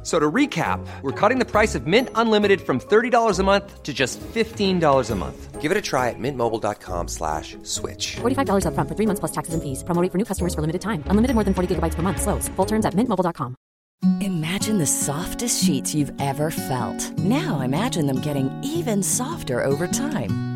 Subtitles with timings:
[0.00, 3.82] F- So to recap, we're cutting the price of Mint Unlimited from $30 a month
[3.82, 5.60] to just $15 a month.
[5.60, 8.16] Give it a try at mintmobile.com slash switch.
[8.22, 9.84] $45 upfront for three months plus taxes and fees.
[9.84, 11.04] Promo rate for new customers for limited time.
[11.10, 12.22] Unlimited more than 40 gigabytes per month.
[12.22, 12.48] Slows.
[12.56, 13.54] Full terms at mintmobile.com.
[14.22, 17.18] Imagine the softest sheets you've ever felt.
[17.18, 20.49] Now imagine them getting even softer over time.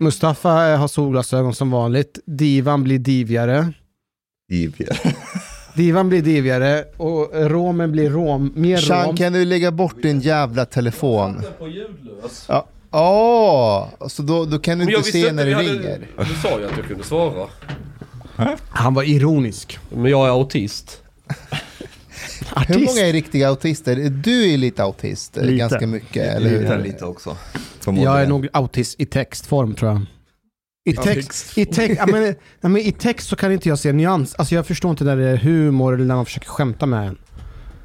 [0.00, 2.18] Mustafa eh, har solglasögon som vanligt.
[2.26, 3.72] Divan blir divigare.
[4.48, 4.96] Divigare.
[5.74, 9.16] Divan blir divigare och romen blir rom, mer Sean, rom.
[9.16, 11.42] kan du lägga bort din jävla telefon?
[11.58, 12.44] på ljudlös.
[12.48, 12.66] Ja.
[12.92, 16.08] Åh, så då, då kan du jag inte se när det hade- ringer.
[16.18, 17.46] Du sa ju att jag kunde svara.
[18.68, 19.78] Han var ironisk.
[19.90, 21.02] Men jag är autist.
[22.56, 23.96] Hur många är riktiga autister?
[24.10, 25.56] Du är lite autist, eh, Lite.
[25.56, 26.78] ganska mycket, eller hur?
[26.84, 27.36] Lite också.
[27.84, 30.06] Jag är nog autist i textform tror jag.
[30.84, 34.34] I text, i, text, ja, men, men I text så kan inte jag se nyans.
[34.34, 37.18] Alltså jag förstår inte när det är humor eller när man försöker skämta med en.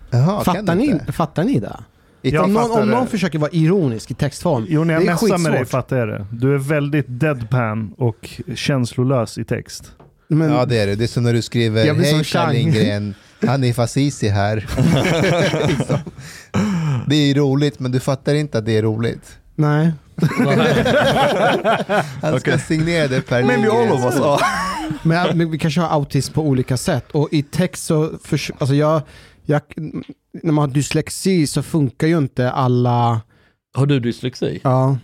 [0.09, 1.11] Jaha, fattar, du ni, inte?
[1.11, 2.39] fattar ni det?
[2.39, 4.65] Om, någon, om någon försöker vara ironisk i textform.
[4.69, 6.25] Jo, när jag det är messar med dig fattar jag det.
[6.31, 9.91] Du är väldigt deadpan och känslolös i text.
[10.27, 10.95] Men, Ja det är det.
[10.95, 13.15] Det är som när du skriver Hej Chang." Per Lindgren,
[13.47, 14.56] Hanif Azizi här.
[15.67, 15.97] Liksom.
[17.07, 19.38] Det är ju roligt men du fattar inte att det är roligt.
[19.56, 19.91] Nej.
[22.22, 24.39] Han ska signera det Per Maybe all of us are.
[25.03, 27.11] Men, men vi kanske har autism på olika sätt.
[27.11, 29.01] Och i text så, förs- alltså jag,
[29.45, 29.61] jag,
[30.44, 33.22] när man har dyslexi så funkar ju inte alla...
[33.75, 34.59] Har du dyslexi?
[34.63, 34.97] Ja.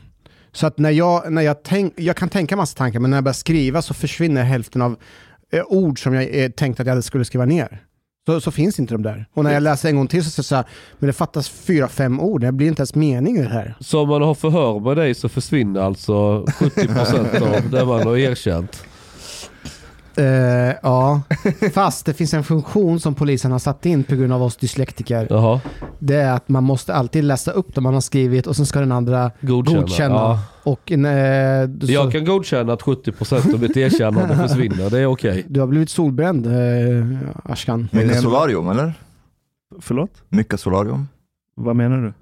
[0.51, 3.23] Så att när jag, när jag, tänk, jag kan tänka massa tankar, men när jag
[3.23, 4.95] börjar skriva så försvinner hälften av
[5.53, 7.81] eh, ord som jag eh, tänkte att jag skulle skriva ner.
[8.25, 9.25] Så, så finns inte de där.
[9.33, 10.65] Och när jag läser en gång till så säger jag så här,
[10.99, 13.75] men det fattas fyra, fem ord, det blir inte ens mening i det här.
[13.79, 16.13] Så om man har förhör med dig så försvinner alltså
[16.45, 18.83] 70% av det man har erkänt.
[20.17, 21.21] Eh, ja,
[21.73, 25.27] fast det finns en funktion som polisen har satt in på grund av oss dyslektiker.
[25.29, 25.61] Jaha.
[25.99, 28.79] Det är att man måste alltid läsa upp det man har skrivit och sen ska
[28.79, 29.79] den andra Godkänna.
[29.81, 30.15] godkänna.
[30.15, 30.39] Ja.
[30.63, 34.89] Och, eh, du, så, Jag kan godkänna att 70% av mitt erkännande försvinner.
[34.89, 35.45] Det är okej.
[35.47, 36.53] du har blivit solbränd, eh,
[37.43, 37.89] Ashkan.
[37.91, 38.93] Mycket solarium eller?
[39.79, 40.11] Förlåt?
[40.29, 41.07] Mycket solarium?
[41.55, 42.13] Vad menar du?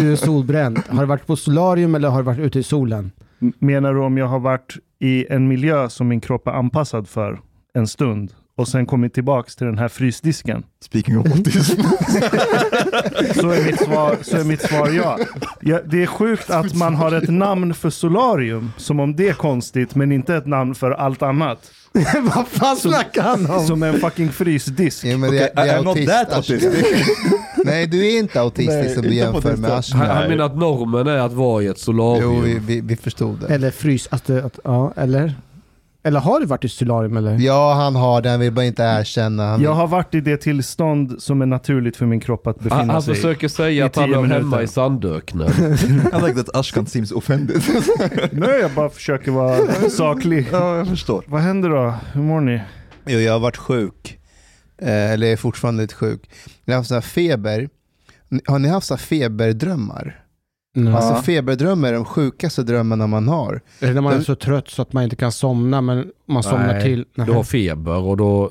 [0.00, 0.78] Du är solbränd.
[0.88, 3.10] Har du varit på solarium eller har du varit ute i solen?
[3.42, 4.74] M- Menar du om jag har varit
[5.04, 7.40] i en miljö som min kropp är anpassad för
[7.74, 10.64] en stund och sen kommit tillbaks till den här frysdisken?
[10.80, 11.80] Speaking of autism.
[13.40, 15.18] Så är mitt svar, så är mitt svar ja.
[15.60, 15.80] ja.
[15.84, 19.94] Det är sjukt att man har ett namn för solarium, som om det är konstigt,
[19.94, 21.72] men inte ett namn för allt annat.
[22.34, 23.66] Vad fan snackar han om?
[23.66, 25.04] Som en fucking frysdisk.
[25.04, 27.06] Ja, men det, det är I'm not that autistic.
[27.64, 29.70] Nej du är inte autistisk Nej, som du jämför med.
[29.70, 30.00] Ashkan.
[30.00, 32.34] Han, han menar att normen är att vara i ett solarium.
[32.34, 33.54] Jo, vi, vi, vi förstod det.
[33.54, 35.34] Eller frys, att, att, ja, eller?
[36.06, 37.38] Eller har du varit i solarium eller?
[37.38, 38.30] Ja, han har det.
[38.30, 39.46] Han vill bara inte erkänna.
[39.46, 39.62] Han.
[39.62, 42.90] Jag har varit i det tillstånd som är naturligt för min kropp att befinna Han,
[42.90, 43.16] han sig i.
[43.16, 45.48] försöker säga att han hör hemma i sandöknen.
[45.50, 47.62] I like that Ashkan seems offended.
[48.32, 49.56] Nej, jag bara försöker vara
[49.90, 50.48] saklig.
[50.52, 51.24] ja, jag förstår.
[51.26, 51.94] Vad händer då?
[52.12, 52.60] Hur mår ni?
[53.06, 54.18] Jo, jag har varit sjuk.
[54.78, 56.30] Eh, eller är fortfarande lite sjuk.
[56.64, 57.68] Jag har haft sån här feber.
[58.46, 60.20] Har ni haft så här feberdrömmar?
[60.76, 60.94] Nej.
[60.94, 63.60] Alltså feberdrömmar är de sjukaste drömmarna man har.
[63.80, 66.66] Eller när man är så trött så att man inte kan somna men man somnar
[66.66, 67.04] Nej, till.
[67.14, 68.50] Du har feber och då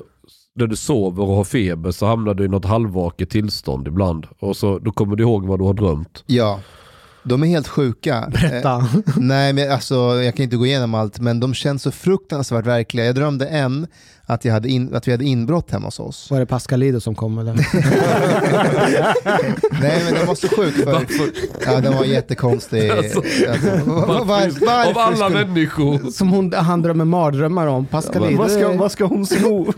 [0.54, 4.26] när du sover och har feber så hamnar du i något halvvaket tillstånd ibland.
[4.38, 6.24] Och så, då kommer du ihåg vad du har drömt.
[6.26, 6.60] Ja,
[7.24, 8.28] de är helt sjuka.
[8.32, 8.72] Berätta.
[8.76, 8.84] Eh,
[9.16, 13.06] nej, men alltså, jag kan inte gå igenom allt, men de känns så fruktansvärt verkliga.
[13.06, 13.86] Jag drömde en
[14.26, 16.30] att, jag hade in, att vi hade inbrott hemma hos oss.
[16.30, 17.54] Var det Pascalido som kom eller?
[19.80, 21.06] Nej, men den var så sjuk för...
[21.66, 22.90] Ja, den var jättekonstig.
[22.90, 26.10] Alltså, Alltså, var, var, Varför, varför av alla skulle- människor.
[26.10, 27.86] Som hon, han drömmer mardrömmar om.
[27.86, 28.38] Pascalido.
[28.38, 29.72] Vad ska, vad ska hon sno?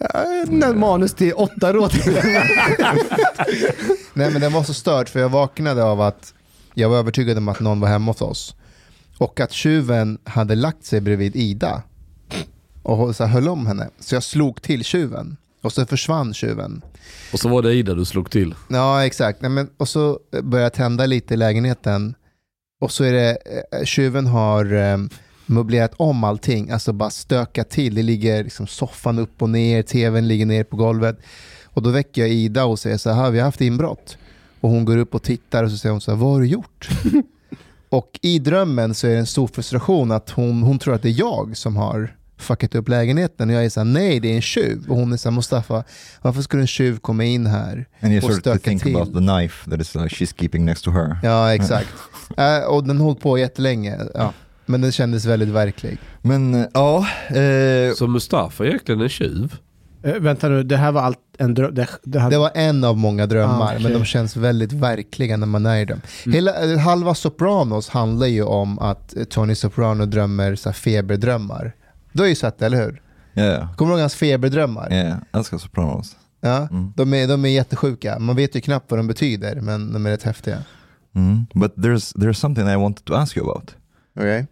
[0.00, 1.92] är manus till åtta råd.
[4.14, 6.34] Nej men den var så störd för jag vaknade av att
[6.78, 8.54] jag var övertygad om att någon var hemma hos oss.
[9.18, 11.82] Och att tjuven hade lagt sig bredvid Ida.
[12.82, 13.88] Och så här, höll om henne.
[14.00, 15.36] Så jag slog till tjuven.
[15.62, 16.82] Och så försvann tjuven.
[17.32, 18.54] Och så var det Ida du slog till.
[18.68, 19.42] Ja exakt.
[19.42, 22.14] Nej, men, och så började jag tända lite i lägenheten.
[22.80, 23.38] Och så är det,
[23.72, 24.98] eh, tjuven har eh,
[25.46, 26.70] möblerat om allting.
[26.70, 27.94] Alltså bara stökat till.
[27.94, 31.18] Det ligger liksom soffan upp och ner, tvn ligger ner på golvet.
[31.64, 34.16] Och då väcker jag Ida och säger så här, vi har haft inbrott.
[34.60, 36.46] Och hon går upp och tittar och så säger hon så här, vad har du
[36.46, 36.88] gjort?
[37.88, 41.08] och i drömmen så är det en stor frustration att hon, hon tror att det
[41.08, 43.48] är jag som har fuckat upp lägenheten.
[43.48, 44.84] Och jag är så här, nej det är en tjuv.
[44.88, 45.84] Och hon är så här, Mustafa,
[46.22, 48.96] varför skulle en tjuv komma in här And you och start to stöka think till?
[48.96, 51.18] about the knife that is like she's keeping next to her.
[51.22, 51.88] Ja, exakt.
[52.36, 53.98] Eh, och den höll på jättelänge.
[54.14, 54.32] Ja.
[54.66, 55.98] Men den kändes väldigt verklig.
[56.22, 59.54] Men eh, ja, eh, Så Mustafa är egentligen en tjuv.
[60.02, 61.74] Eh, vänta nu, det här var allt en dröm.
[61.74, 62.34] Det, det hade...
[62.34, 65.76] Det var en av många drömmar, Ah, men de känns väldigt verkliga när man är
[65.80, 66.00] i dem.
[66.24, 71.72] Hela, eh, halva Sopranos handlar ju om att eh, Tony Soprano drömmer så här, feberdrömmar.
[72.12, 73.02] Du har ju sett det, eller hur?
[73.34, 74.88] ja, Kommer du ihåg hans feberdrömmar?
[74.90, 76.16] ja, jag älskar Sopranos.
[76.40, 76.92] Ja, Mm.
[76.96, 78.18] de, är, de är jättesjuka.
[78.18, 80.62] Man vet ju knappt vad de betyder, men de är rätt häftiga.
[81.14, 81.46] Mm.
[81.54, 83.74] But there's there's something I wanted to ask you about.
[84.16, 84.44] Okay.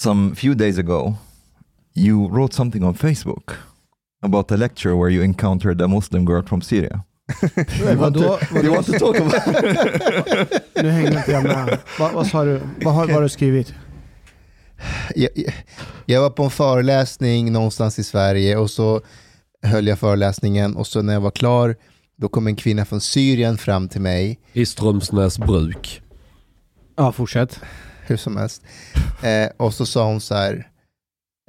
[0.00, 1.14] Some few days ago,
[1.94, 3.50] you wrote something on Facebook
[4.24, 7.02] about a lecture where you encountered a Muslim girl from Syria.
[7.88, 8.38] Eh, Vadå?
[8.62, 9.32] You want to talk about?
[10.82, 11.78] Nu hänger inte jag med.
[11.98, 12.60] Vad, vad sa du?
[12.82, 13.74] Vad har, vad har du skrivit?
[15.14, 15.54] jag, jag-
[16.06, 19.00] jag var på en föreläsning någonstans i Sverige och så
[19.62, 21.76] höll jag föreläsningen och så när jag var klar
[22.16, 26.02] då kom en kvinna från Syrien fram till mig, I Strömsnäs bruk.
[26.96, 27.60] Ja, fortsätt.
[28.06, 28.62] hur som helst.
[29.22, 30.68] Eh, och så sa hon så här,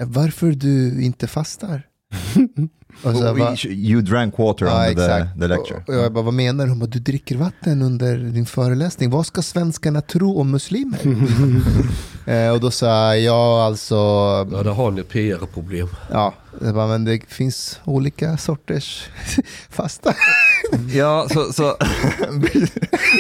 [0.04, 1.81] varför du inte fastar?
[3.03, 5.83] Och så, här, va, you drank water ja, under the, the lecture.
[5.88, 6.71] Och, och jag bara, vad menar du?
[6.71, 9.09] Hon bara, du dricker vatten under din föreläsning.
[9.09, 11.00] Vad ska svenskarna tro om muslimer?
[12.25, 15.88] eh, och då sa jag, ja alltså, Ja, där har ni PR-problem.
[16.12, 19.07] Ja, det bara, men det finns olika sorters
[19.69, 20.13] fasta.
[20.89, 21.63] Yeah, so so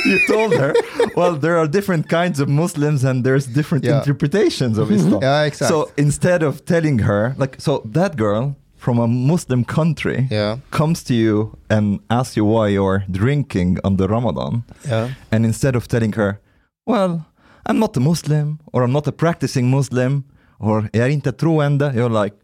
[0.05, 0.73] you told her,
[1.15, 3.97] well, there are different kinds of Muslims and there's different Yeah.
[3.97, 5.19] interpretations of Islam.
[5.21, 5.71] Ja, exakt.
[5.71, 11.03] So instead of telling her, like, so that girl from a Muslim country Ja, comes
[11.03, 15.09] to you and asks you why you're drinking on the Ramadan, ja.
[15.31, 16.39] and instead of telling her,
[16.85, 17.25] well,
[17.65, 20.23] I'm not a Muslim or I'm not a practicing Muslim
[20.59, 22.35] or jag är inte troende, you're like,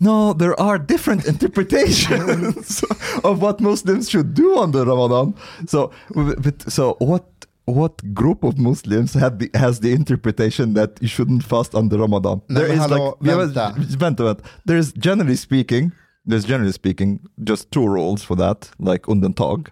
[0.00, 2.84] no, there are different interpretations
[3.24, 5.34] of what Muslims should do on the Ramadan.
[5.66, 7.24] So, but, so what?
[7.64, 12.40] What group of Muslims had the, has the interpretation that you shouldn't fast under Ramadan?
[12.48, 13.74] Nej, men hallå, Ja, vänta.
[13.98, 14.42] vänta, vänta.
[14.66, 15.90] There's generally speaking,
[16.28, 19.68] there's generally speaking just two rules for that, like undantag.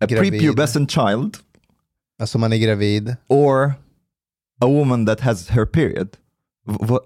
[0.00, 0.32] A Gravid.
[0.32, 1.38] prepubescent child
[2.18, 3.16] Alltså man är gravid.
[3.28, 3.74] or
[4.60, 6.08] a woman that has her period.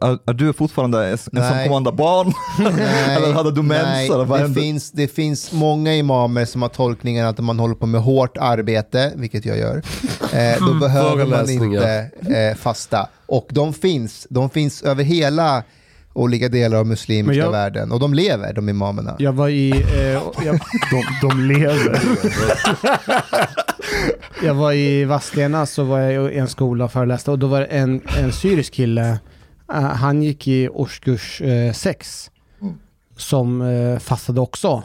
[0.00, 1.69] Är, är du fortfarande en som Nej.
[1.69, 2.33] kommandar barn?
[3.17, 3.83] Eller hade du mens?
[3.83, 4.61] nej eller vad det, hände?
[4.61, 8.37] finns, det finns många imamer som har tolkningen att om man håller på med hårt
[8.37, 9.83] arbete, vilket jag gör,
[10.33, 12.11] eh, då behöver man inte
[12.50, 13.09] eh, fasta.
[13.27, 15.62] Och de finns, de finns över hela
[16.12, 17.93] olika delar av muslimska jag- världen.
[17.93, 19.17] Och de lever, de imamerna.
[19.19, 19.71] Jag var i...
[19.71, 20.25] Eh, jag,
[20.91, 22.00] De, de lever.
[24.45, 27.61] jag var i Vadstena, så var jag i en skola och föreläste och då var
[27.61, 29.19] det en, en syrisk kille.
[29.72, 31.42] Eh, han gick i årskurs
[31.75, 32.30] 6.
[33.16, 34.82] som eh, fastade också.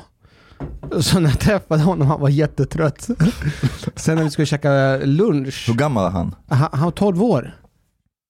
[1.01, 3.01] Så när jag träffade honom, han var jättetrött.
[3.95, 6.35] Sen när vi skulle käka lunch, Hur gammal är han?
[6.47, 7.55] han, han var 12 år.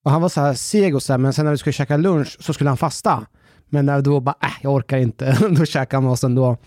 [0.05, 1.97] Och han var så här seg och så här, men sen när vi skulle käka
[1.97, 3.25] lunch så skulle han fasta.
[3.69, 5.37] Men när då bara, äh, jag orkar inte.
[5.57, 6.57] då käkade han med oss ändå.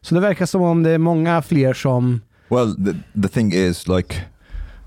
[0.00, 3.88] Så det verkar som om det är många fler som Well, the, the thing is
[3.88, 4.14] like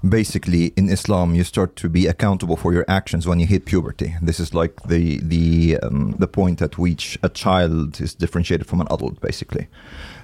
[0.03, 4.15] basically in Islam you start to be accountable for your actions when you hit puberty.
[4.22, 8.81] This is like the the um, the point at which a child is differentiated from
[8.81, 9.67] an adult basically.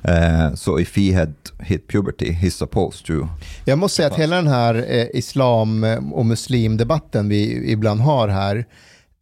[0.08, 3.28] Uh, so if he had hit puberty, he's supposed to
[3.66, 8.28] Jag måste säga att hela den här eh, islam eh, och muslimdebatten vi ibland har
[8.28, 8.66] här,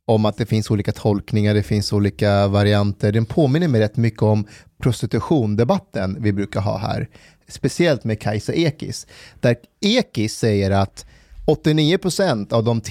[0.05, 3.11] om att det finns olika tolkningar, det finns olika varianter.
[3.11, 4.47] Den påminner mig rätt mycket om
[4.81, 7.07] prostitutiondebatten vi brukar ha här.
[7.47, 9.07] Speciellt med Kajsa Ekis.
[9.39, 11.05] Där Ekis säger att
[11.45, 12.81] 89% av de,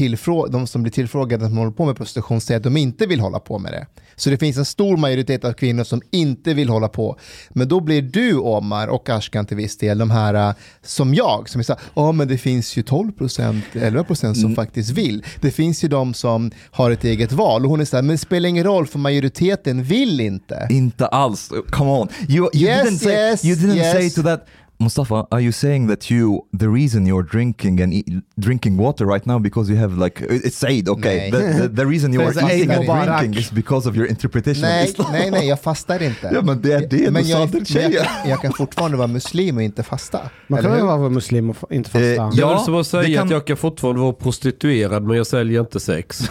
[0.50, 3.40] de som blir tillfrågade som håller på med prostitution säger att de inte vill hålla
[3.40, 3.86] på med det.
[4.16, 7.18] Så det finns en stor majoritet av kvinnor som inte vill hålla på.
[7.50, 11.48] Men då blir du Omar och Ashkan till viss del de här äh, som jag
[11.48, 15.24] som är såhär, ja men det finns ju 12%, 11% som faktiskt vill.
[15.40, 18.18] Det finns ju de som har ett eget val och hon är såhär, men det
[18.18, 20.66] spelar ingen roll för majoriteten vill inte.
[20.70, 21.52] Inte alls.
[21.70, 22.08] Come on.
[22.28, 23.92] You, you Yes, didn't, say, yes, you didn't yes.
[23.92, 24.46] say to that.
[24.80, 28.06] Mustafa, are you saying that you, the reason you're drinking and eat,
[28.38, 32.12] drinking water right now because you have like, it's said, okay, the, the, the reason
[32.12, 33.18] you are eating and Eid Mubarak.
[33.20, 35.12] drinking is because of your interpretation of Nej, Islam.
[35.12, 36.30] nej, nej, jag fastar inte.
[36.34, 39.08] Ja, men det är det men du jag, sa till jag, jag kan fortfarande vara
[39.08, 40.20] muslim och inte fasta.
[40.48, 42.06] Man kan väl vara muslim och inte fasta?
[42.06, 45.02] Eh, Det är Ja, väl som att säga kan- att jag kan fortfarande vara prostituerad
[45.02, 46.20] men jag säljer inte sex.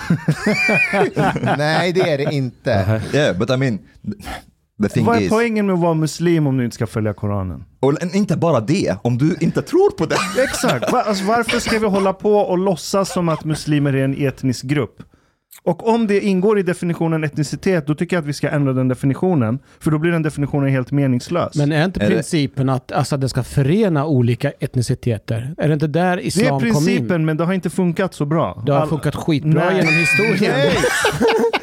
[1.57, 3.01] Nej, det är det inte.
[3.13, 3.79] Yeah, but I mean,
[4.77, 7.63] Vad är is, poängen med att vara muslim om du inte ska följa Koranen?
[7.80, 10.18] och inte bara det, om du inte tror på det.
[10.44, 10.94] Exakt.
[10.94, 15.03] Alltså, varför ska vi hålla på och låtsas som att muslimer är en etnisk grupp?
[15.65, 18.88] Och om det ingår i definitionen etnicitet, då tycker jag att vi ska ändra den
[18.88, 19.60] definitionen.
[19.79, 21.55] För då blir den definitionen helt meningslös.
[21.55, 25.55] Men är inte Är det- principen att alltså, det ska förena olika etniciteter?
[25.57, 26.74] Är det inte där det är islam kom in?
[26.74, 28.63] principen, men det har inte funkat så bra.
[28.65, 29.75] Det har All- funkat skitbra Nej.
[29.77, 30.53] genom historien.
[30.57, 30.77] Nej!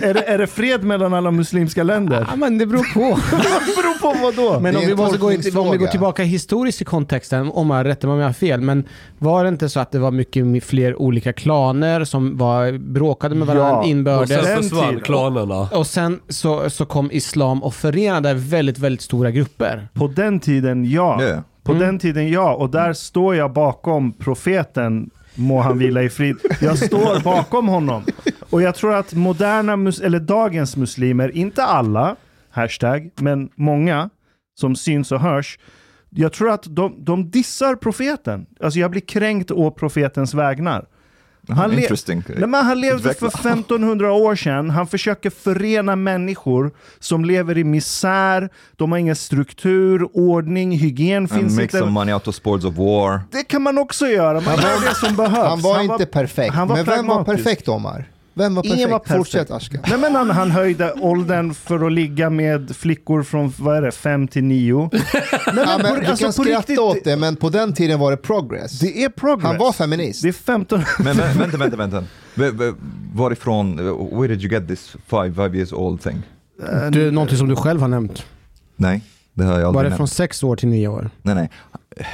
[0.11, 2.27] är, det, är det fred mellan alla muslimska länder?
[2.31, 3.01] Ja, men det beror på.
[3.67, 4.61] Det beror på vad då?
[4.61, 7.51] Men Det om är vi, måste gå in, om vi går tillbaka historiskt i kontexten,
[7.51, 8.85] om jag rättar mig om jag har fel, men
[9.19, 13.47] var det inte så att det var mycket fler olika klaner som var, bråkade med
[13.47, 14.29] varandra Ja, Och inbördes?
[14.31, 15.61] sen Den försvann klanerna.
[15.73, 19.89] Och sen så, så kom islam och förenade väldigt, väldigt stora grupper.
[19.95, 21.23] På den tiden, ja.
[21.23, 21.43] Ja.
[21.63, 21.85] På Mm.
[21.87, 22.55] den tiden, ja.
[22.55, 26.37] Och där står jag bakom profeten, må han vila i frid.
[26.61, 28.03] Jag står bakom honom.
[28.51, 32.17] Och jag tror att moderna, mus- eller dagens muslimer, inte alla,
[32.51, 34.11] hashtag, men många
[34.61, 35.59] som syns och hörs,
[36.11, 38.47] jag tror att de, de dissar profeten.
[38.61, 40.85] Alltså jag blir kränkt å profetens vägnar.
[41.49, 41.89] Han, le-.
[42.27, 43.51] Nej, men han levde för Utveckla.
[43.51, 44.71] 1500 år sedan.
[44.71, 48.49] Han försöker förena människor som lever i misär.
[48.77, 51.79] De har ingen struktur, ordning, hygien And finns make inte.
[51.79, 53.21] some money out of sports of war.
[53.31, 54.33] Det kan man också göra.
[54.41, 55.49] Man gör det som behövs.
[55.49, 56.55] Han var inte perfekt.
[56.55, 58.09] han var men vem var perfekt Omar?
[58.41, 58.77] Vem var perfekt?
[58.79, 59.17] Ingen var perfekt.
[59.19, 59.81] Fortsätt Ashkan.
[59.89, 63.91] Nej, men han, han höjde åldern för att ligga med flickor från vad är det,
[63.93, 64.91] 5 till 9.
[64.93, 65.03] Nej,
[65.47, 68.11] Ja, men på- du alltså, kan skratta riktigt, åt det, men på den tiden var
[68.11, 68.79] det progress.
[68.81, 69.47] Det är progress.
[69.47, 70.23] Han var feminist.
[70.23, 70.83] Det är 15...
[70.99, 72.05] Men vä- vänta, vänta, vänta.
[73.15, 73.77] Varifrån,
[74.21, 76.23] where did you get this five, five years old thing?
[76.93, 78.25] Det är någonting som du själv har nämnt.
[78.77, 79.03] Nej,
[79.35, 80.13] det har jag Var aldrig det från nämnt.
[80.13, 81.11] sex år till nio år?
[81.23, 81.51] Nej, nej.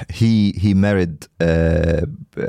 [0.08, 2.06] He, he married uh,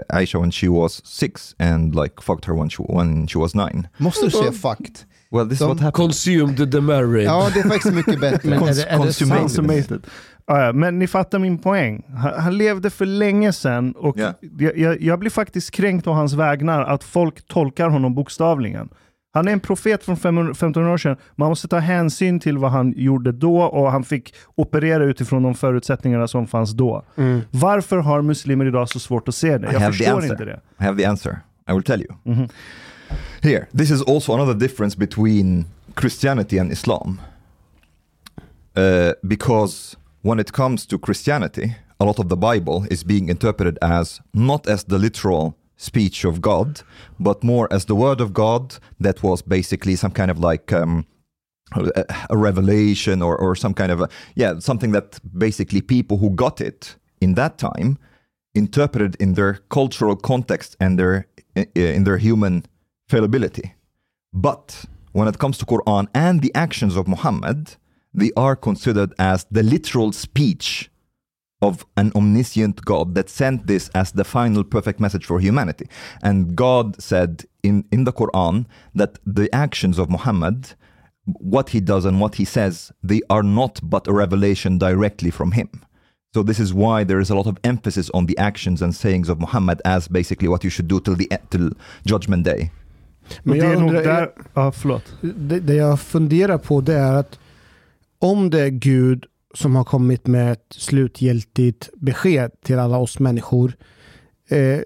[0.09, 3.87] Aisha when she was six and like fucked her when she, when she was nine.
[3.97, 5.05] Måste du säga fucked?
[5.31, 5.93] Well, this is De- what happened.
[6.07, 7.25] Consumed the marriage.
[7.25, 8.73] Ja, det är faktiskt mycket bättre.
[8.73, 9.29] Sant?
[9.39, 10.01] Consummated.
[10.47, 12.03] Ja, ja, men ni fattar min poäng.
[12.15, 14.33] Han, han levde för länge sedan och Ja.
[14.59, 18.89] jag, jag, jag blir faktiskt kränkt av hans vägnar att folk tolkar honom bokstavligen.
[19.37, 21.17] Han är en profet från 500 1500 år sedan.
[21.35, 25.55] Man måste ta hänsyn till vad han gjorde då och han fick operera utifrån de
[25.55, 27.05] förutsättningarna som fanns då.
[27.15, 27.41] Mm.
[27.51, 29.71] Varför har muslimer idag så svårt att se det?
[29.71, 30.59] Jag förstår inte det.
[30.79, 31.39] I have the answer.
[31.69, 32.35] I will tell you.
[32.35, 32.49] Mhm.
[33.41, 35.65] Here, this is also another difference between
[35.99, 37.21] Christianity and Islam.
[38.77, 38.83] Uh,
[39.23, 44.21] because when it comes to Christianity, a lot of the Bible is being interpreted as
[44.31, 46.81] not as the literal speech of God,
[47.19, 51.05] but more as the word of God that was basically some kind of like um,
[51.75, 56.59] a, revelation or, or some kind of a, yeah, something that basically people who got
[56.59, 57.97] it in that time
[58.55, 61.27] interpreted in their cultural context and their
[61.75, 62.63] in their human
[63.07, 63.73] fallibility.
[64.33, 67.75] But when it comes to Quran and the actions of Muhammad,
[68.13, 70.89] they are considered as the literal speech
[71.61, 75.87] of an omniscient God that sent this as the final perfect message for humanity.
[76.21, 80.73] And God said in, in the Quran that the actions of Muhammad,
[81.25, 85.51] what he does and what he says, they are not but a revelation directly from
[85.51, 85.69] him.
[86.33, 89.29] So this is why there is a lot of emphasis on the actions and sayings
[89.29, 91.71] of Muhammad as basically what you should do till the till
[92.03, 92.71] Judgment Day.
[93.29, 94.29] Och Men det är jag nog där...
[94.53, 95.03] Ja, förlåt.
[95.21, 97.39] det, det jag funderar på det är att
[98.19, 103.73] om det är Gud som har kommit med ett slutgiltigt besked till alla oss människor.
[104.49, 104.79] Eh,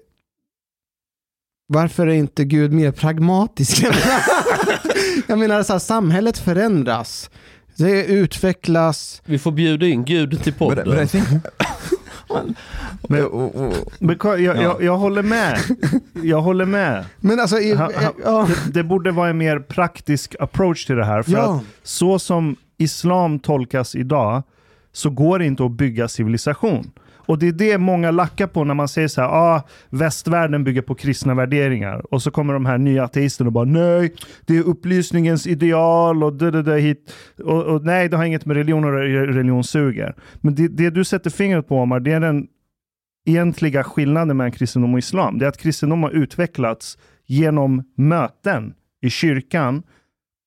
[1.66, 3.84] varför är inte Gud mer pragmatisk?
[5.26, 7.30] jag menar, så här, samhället förändras.
[7.76, 9.22] Det utvecklas.
[9.24, 10.90] Vi får bjuda in Gud till podden.
[10.90, 11.24] but think
[13.08, 15.58] Men, Och- och- men ko- jag, jag, jag håller med.
[16.22, 17.04] Jag håller med.
[17.20, 18.48] Men alltså, i, Han- han- ja.
[18.66, 21.22] det, det borde vara en mer praktisk approach till det här.
[21.22, 21.54] För Ja.
[21.56, 24.42] att så som islam tolkas idag
[24.92, 26.90] så går det inte att bygga civilisation.
[27.26, 30.82] Och det är det många lackar på när man säger så här, ah, västvärlden bygger
[30.82, 32.14] på kristna värderingar.
[32.14, 34.14] Och så kommer de här nya ateisterna och bara, nej,
[34.46, 37.14] det är upplysningens ideal och det, det, det hit.
[37.44, 40.14] Och, och nej, det har inget med religion och religion suger.
[40.40, 42.46] Men det, det du sätter fingret på, Omar, det är den
[43.26, 45.38] egentliga skillnaden mellan kristendom och islam.
[45.38, 49.82] Det är att kristendom har utvecklats genom möten i kyrkan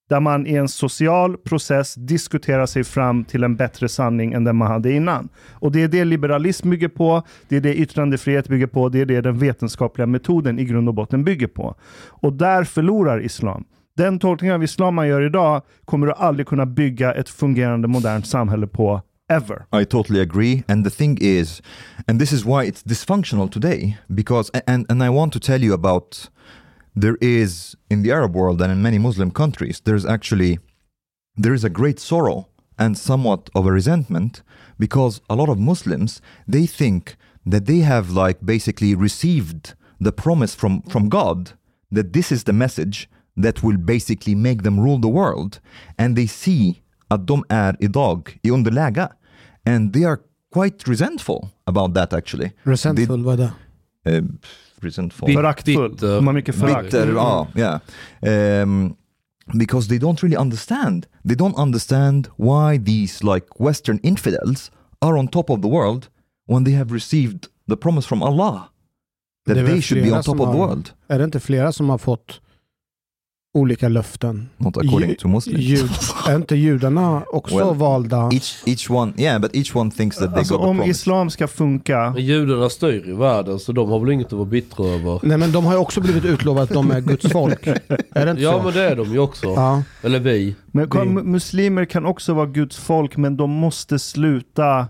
[0.10, 4.56] där man i en social process diskuterar sig fram till en bättre sanning än den
[4.56, 5.30] man hade innan.
[5.52, 9.06] Och det är det liberalism bygger på, det är det yttrandefrihet bygger på, det är
[9.06, 11.76] det den vetenskapliga metoden i grund och botten bygger på.
[12.08, 13.64] Och där förlorar islam.
[13.98, 18.28] Den tolkning av islam man gör idag kommer du aldrig kunna bygga ett fungerande modernt
[18.28, 19.82] samhälle på, ever.
[19.82, 20.64] I totally agree.
[20.68, 21.62] And the thing is,
[22.08, 25.74] and this is why it's dysfunctional today, because, and, and I want to tell you
[25.74, 26.30] about,
[26.96, 30.60] there is, in the Arab world and in many Muslim countries, there's actually,
[31.36, 32.48] there is a great sorrow
[32.80, 34.42] and somewhat of a resentment
[34.80, 40.56] because a lot of Muslims, they think that they have like basically received the promise
[40.56, 41.52] from, from God
[41.92, 45.60] that this is the message that will basically make them rule the world.
[45.98, 49.10] And they see de är idag i underläge.
[49.66, 50.22] And they are
[50.52, 52.52] quite resentful about that actually.
[52.64, 53.52] Resentful, vad
[54.82, 55.34] resentful.
[55.34, 55.92] Föraktfull.
[55.92, 56.16] Bitter.
[56.16, 56.84] De har mycket förakt.
[56.84, 58.62] Bitter, ah, yeah.
[58.64, 58.96] Um,
[59.54, 61.06] because they don't really understand.
[61.28, 66.08] They don't understand why these like Western infidels are on top of the world
[66.48, 68.70] when they have received the promise from Allah
[69.46, 70.92] that they should be on top of the world.
[71.08, 72.42] Är det inte flera som har fått
[73.56, 74.50] olika löften?
[74.58, 75.60] Not according Ju- to Muslims.
[75.64, 75.90] Jud,
[76.28, 78.30] är inte judarna också Well, valda?
[78.34, 80.92] Each each one, yeah, but each one thinks that they Alltså got the om promise.
[80.92, 84.46] islam ska funka, Men judarna styr i världen så de har väl inget att vara
[84.46, 85.20] bittra över.
[85.24, 87.68] Nej men de har ju också blivit utlovade att de är Guds folk.
[87.68, 88.64] Är det inte Ja så?
[88.64, 89.46] men det är de ju också.
[89.48, 89.84] Ja.
[90.02, 90.56] Eller vi.
[90.72, 94.88] Men kom, muslimer kan också vara Guds folk, men de måste sluta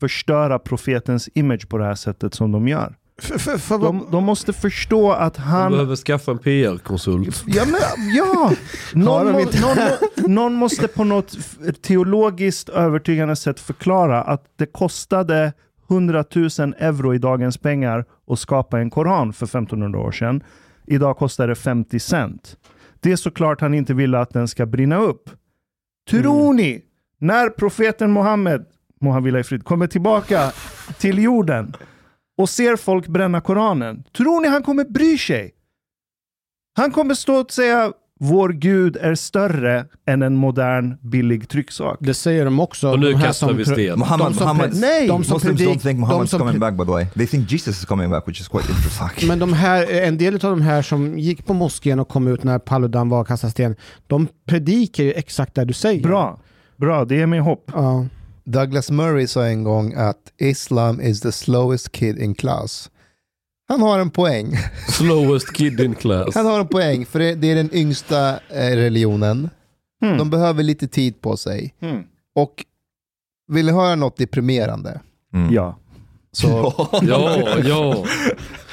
[0.00, 2.94] förstöra profetens image på det här sättet som de gör.
[3.22, 5.72] För, för, för, De, de måste förstå att De han...
[5.72, 7.44] behöver skaffa en PR-konsult.
[7.46, 8.52] Ja, men, ja.
[8.94, 11.36] Någon, de må, någon, någon måste på något
[11.82, 15.52] teologiskt övertygande sätt förklara att det kostade
[15.90, 16.48] 100 000
[16.78, 20.42] euro i dagens pengar att skapa en koran för 1500 år sedan.
[20.86, 22.56] Idag kostar det 50 cent.
[23.00, 25.30] Det är såklart han inte ville att den ska brinna upp.
[26.10, 26.82] Tror ni,
[27.20, 28.64] när profeten Muhammed,
[29.00, 30.52] må han vila i frid, kommer tillbaka
[30.98, 31.74] till jorden
[32.38, 35.52] och ser folk bränna Koranen, tror ni han kommer bry sig?
[36.76, 41.96] Han kommer stå och säga vår Gud är större än en modern billig trycksak.
[42.00, 42.90] Det säger de också.
[42.90, 43.98] Och nu de kastar som vi sten.
[43.98, 45.08] Muhammad, de som Muhammad, Nej!
[45.08, 47.06] de som Muslims predik- don't think Muhammad's som coming back by the way.
[47.14, 49.28] They think Jesus is coming back which is quite interesting.
[49.28, 52.44] Men de här, en del av de här som gick på moskén och kom ut
[52.44, 56.02] när Paludan var och kastade sten, de predikar ju exakt det du säger.
[56.02, 56.40] Bra,
[56.76, 57.70] bra, det ger mig hopp.
[57.74, 58.06] Ja.
[58.46, 62.90] Douglas Murray sa en gång att Islam is the slowest kid in class.
[63.68, 64.52] Han har en poäng.
[64.88, 66.34] Slowest kid in class.
[66.34, 69.50] Han har en poäng, för det, är den yngsta eh, religionen.
[70.00, 70.18] Hmm.
[70.18, 71.74] De behöver lite tid på sig.
[71.80, 72.02] Hmm.
[72.34, 72.64] Och
[73.48, 75.00] vill ni höra något deprimerande?
[75.34, 75.54] Mm.
[75.54, 75.78] Ja.
[76.36, 78.04] Så Ja, ja.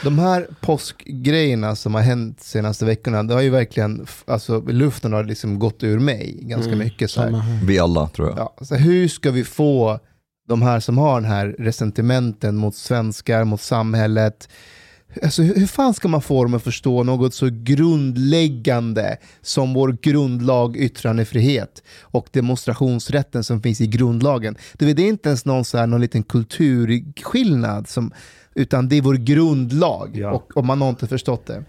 [0.03, 5.23] de här påskgrejerna som har hänt senaste veckorna, det har ju verkligen, alltså luften har
[5.23, 7.11] liksom gått ur mig ganska Mm, mycket.
[7.11, 7.53] Så samma här.
[7.57, 7.65] här.
[7.65, 8.37] Vi alla tror jag.
[8.37, 9.99] Ja, så hur ska vi få
[10.47, 14.49] de här som har den här resentimenten mot svenskar, mot samhället.
[15.23, 20.77] Alltså, hur, fan ska man få dem att förstå något så grundläggande som vår grundlag
[20.77, 24.55] yttrandefrihet och demonstrationsrätten som finns i grundlagen.
[24.73, 28.11] Det är inte ens någon, så här, någon liten kulturskillnad, som,
[28.55, 30.31] utan det är vår grundlag Ja.
[30.31, 31.63] och, och man har inte förstått det.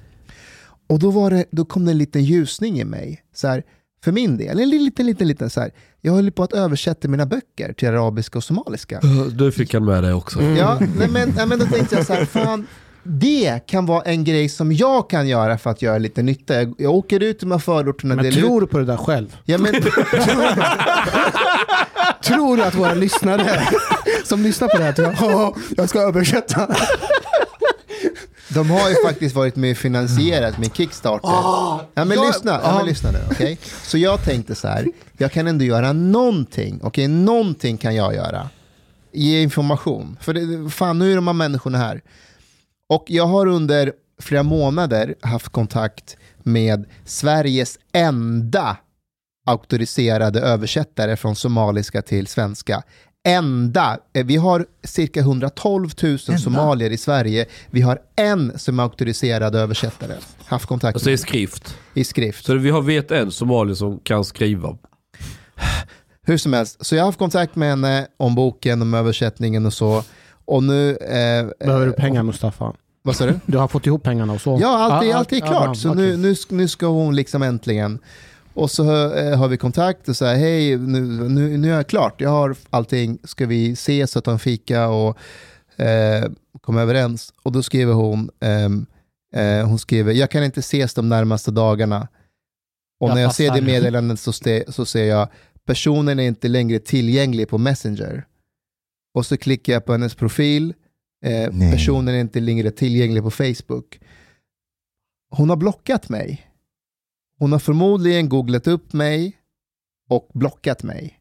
[0.87, 3.23] Och då, var det, då kom det en liten ljusning i mig.
[3.35, 3.63] Så här,
[4.05, 5.71] för min del, en liten, liten, liten så här.
[6.01, 9.01] Jag höll på att översätta mina böcker till arabiska och somaliska.
[9.33, 10.43] Du fick han med dig också.
[10.43, 12.67] Ja, nej, men, nej, men då tänkte jag så här, fan,
[13.05, 16.55] det kan vara en grej som jag kan göra för att göra lite nytta.
[16.55, 18.15] Jag, jag åker ut i de här förorterna.
[18.15, 19.37] Men tror ut, du på det där själv?
[19.45, 19.73] ja, men,
[22.25, 23.69] Tror du att våra lyssnare
[24.25, 26.69] som lyssnar på det här, tror, "Ja, jag ska översätta.
[28.49, 31.29] de har ju faktiskt varit med och finansierat med Kickstarter.
[31.29, 33.19] ja, men lyssna, ja, men lyssna nu.
[33.31, 33.59] okej?
[33.83, 34.87] Så jag tänkte så här,
[35.19, 36.81] jag kan ändå göra någonting.
[36.83, 38.49] Okej, någonting kan jag göra.
[39.13, 40.17] Ge information.
[40.21, 42.01] För det, fan, nu är de här människorna här.
[42.95, 48.77] Och jag har under flera månader haft kontakt med Sveriges enda
[49.47, 52.83] auktoriserade översättare från somaliska till svenska.
[53.27, 57.47] enda, eh, vi har cirka 112 000 somalier i Sverige.
[57.71, 60.13] Vi har en som är auktoriserad översättare.
[60.47, 61.77] Haft kontakt Alltså i med skrift.
[61.95, 62.45] i skrift.
[62.47, 64.77] Så vi har vet en somalier som kan skriva.
[66.23, 69.73] Hur som helst, så jag har haft kontakt med henne om boken, om översättningen och
[69.73, 70.03] så.
[70.45, 70.91] Och nu...
[70.97, 72.73] Eh, Behöver du pengar Mustafa?
[73.07, 73.41] Vad sa du?
[73.47, 74.59] Du har fått ihop pengarna och så?
[74.61, 75.77] Ja, allt, är, allt är klart.
[75.77, 77.99] så nu, nu, nu ska hon liksom äntligen.
[78.55, 82.21] Och så eh, har vi kontakt och säger hej, nu, nu, nu är jag klart.
[82.21, 83.19] Jag har allting.
[83.25, 85.19] Ska vi ses och ta en fika och
[85.77, 86.25] eh,
[86.61, 87.33] komma överens?
[87.43, 88.87] Och då skriver hon, ehm,
[89.37, 92.09] eh, hon skriver, jag kan inte ses de närmaste dagarna.
[93.01, 93.61] Och Jag när jag ser passar.
[93.61, 95.29] det meddelandet så, ste, så ser jag,
[95.67, 98.25] personen är inte längre tillgänglig på Messenger.
[99.15, 100.75] Och så klickar jag på hennes profil.
[101.25, 104.01] Eh, personen är inte längre tillgänglig på Facebook.
[105.31, 106.51] Hon har blockat mig.
[107.39, 109.37] Hon har förmodligen googlat upp mig
[110.11, 111.21] och blockat mig.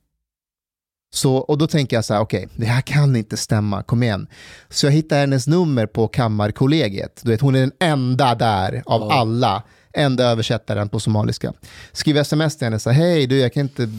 [1.13, 4.27] Så, och då tänker jag så här, okej, det här kan inte stämma, kom igen.
[4.69, 7.21] Så jag hittar hennes nummer på Kammarkollegiet.
[7.23, 9.63] Du vet, hon är den enda där av alla,
[9.93, 11.53] enda översättaren på somaliska.
[11.91, 13.89] Skriver sms till henne, så här, hej du, jag kan inte,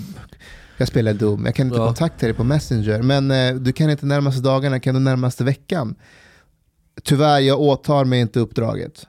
[0.79, 1.87] jag spelar dum, jag kan inte Ja.
[1.87, 5.95] kontakta dig på Messenger, men eh, du kan inte närmaste dagarna, kan du närmaste veckan?
[7.03, 9.07] Tyvärr, jag åtar mig inte uppdraget.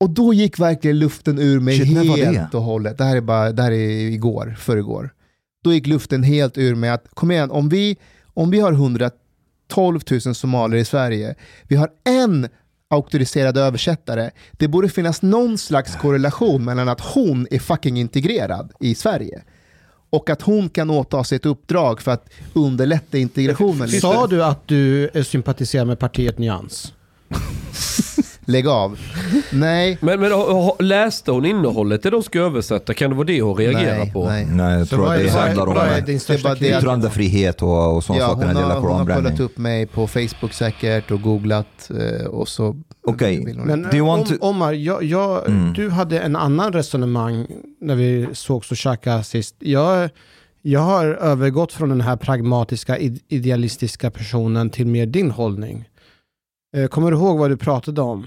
[0.00, 2.98] Och då gick verkligen luften ur mig Shit, helt och hållet.
[2.98, 5.10] Det här är bara, det här är igår, förrgår.
[5.64, 7.96] Då gick luften helt ur mig att, kom igen, om vi,
[8.34, 11.34] om vi har 112 000 somalier i Sverige,
[11.68, 12.48] vi har en
[12.90, 18.94] auktoriserad översättare, det borde finnas någon slags korrelation mellan att hon är fucking integrerad i
[18.94, 19.42] Sverige
[20.10, 23.88] och att hon kan åta sig ett uppdrag för att underlätta integrationen.
[23.88, 26.92] Sa du att du sympatiserar med partiet Nyans?
[28.44, 28.98] Lägg av.
[29.52, 29.98] Nej.
[30.00, 30.32] Men, men
[30.78, 32.94] läste hon innehållet det de ska översätta?
[32.94, 34.24] Kan det vara det hon reagerar Nej, på?
[34.28, 34.46] nej.
[34.46, 38.46] Nej, jag tror att det handlar om är yttrandefrihet och, och sådana Ja, saker när
[38.46, 39.40] hon, det har, gäller hon har kollat koranbränning.
[39.44, 43.44] upp mig på Facebook säkert och googlat eh, och så Okej.
[43.44, 45.72] hon Men Do you want om, to- Omar, jag, jag, Mm.
[45.72, 47.46] du hade en annan resonemang
[47.80, 49.56] när vi sågs och käkade sist.
[49.58, 50.10] Jag,
[50.62, 55.88] jag har övergått från den här pragmatiska, id- idealistiska personen till mer din hållning.
[56.76, 58.26] Eh, Kommer du ihåg vad du pratade om?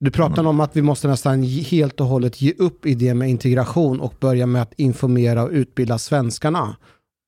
[0.00, 0.46] Du pratade Mm.
[0.50, 4.46] om att vi måste nästan helt och hållet ge upp idén med integration och börja
[4.46, 6.76] med att informera och utbilda svenskarna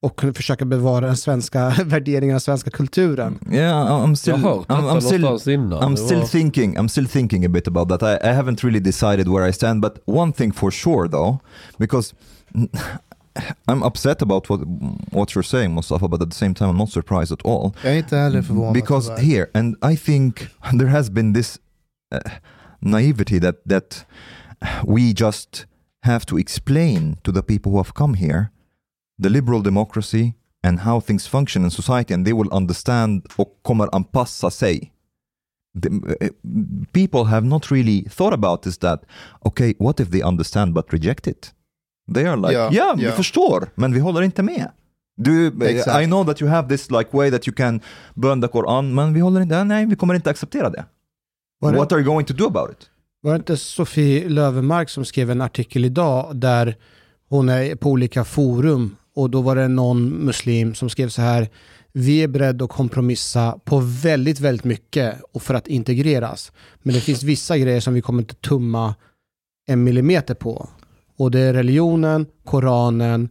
[0.03, 3.39] och försöka bevara den svenska värderingen, den svenska kulturen.
[3.53, 5.73] Yeah, I'm still, Jag har hört I'm, I'm still.
[5.73, 6.77] I'm still thinking.
[6.77, 8.03] I'm still thinking a bit about that.
[8.03, 11.39] I, I haven't really decided where I stand, but one thing for sure, though,
[11.79, 12.15] because
[13.69, 14.61] I'm upset about what
[15.13, 17.75] what you're saying, Mustafa, but at the same time, I'm not surprised at all.
[17.83, 18.75] Jag är inte heller förvånad.
[18.75, 19.23] because tyvärr.
[19.23, 21.59] here, and I think there has been this
[22.15, 22.31] uh,
[22.81, 24.05] naivety that that
[24.85, 25.67] we just
[26.03, 28.51] have to explain to the people who have come here
[29.23, 33.89] the liberal democracy and how things function in society, and they will understand och kommer
[33.95, 34.93] anpassa sig.
[35.83, 36.31] The, uh,
[36.93, 39.03] people have not really thought about this that,
[39.45, 41.55] okay, what if they understand but reject it?
[42.15, 43.13] They are like, Ja, ja, vi ja.
[43.13, 44.71] förstår, men vi håller inte med.
[45.17, 46.03] Du, Exakt.
[46.03, 47.81] I know that you have this like way that you can
[48.15, 50.85] burn the Koran, men vi håller inte, nej, vi kommer inte acceptera det.
[51.61, 52.91] Var det- What are you going to do about it?
[53.23, 56.77] Var det inte Sofie Lövenmark som skrev en artikel idag där
[57.29, 61.49] hon är på olika forum och då var det någon muslim som skrev så här
[61.93, 66.53] vi är beredda att kompromissa på väldigt, väldigt mycket och för att integreras.
[66.83, 68.95] Men det finns vissa grejer som vi kommer inte tumma
[69.67, 70.69] en millimeter på.
[71.19, 73.29] Och det är religionen, Koranen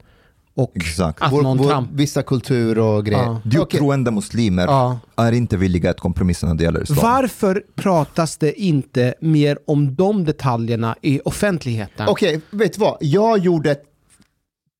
[0.55, 1.21] och Exakt.
[1.21, 1.89] att Vår, någon vår, tramp...
[1.93, 3.23] vissa kulturer och grejer.
[3.23, 3.41] Ja.
[3.45, 3.51] Okej.
[3.59, 4.99] Djuptroende muslimer Ja.
[5.15, 6.99] är inte villiga att kompromissa när det gäller islam.
[7.01, 12.07] Varför pratas det inte mer om de detaljerna i offentligheten?
[12.09, 12.97] Okej, vet du vad?
[13.01, 13.83] Jag gjorde ett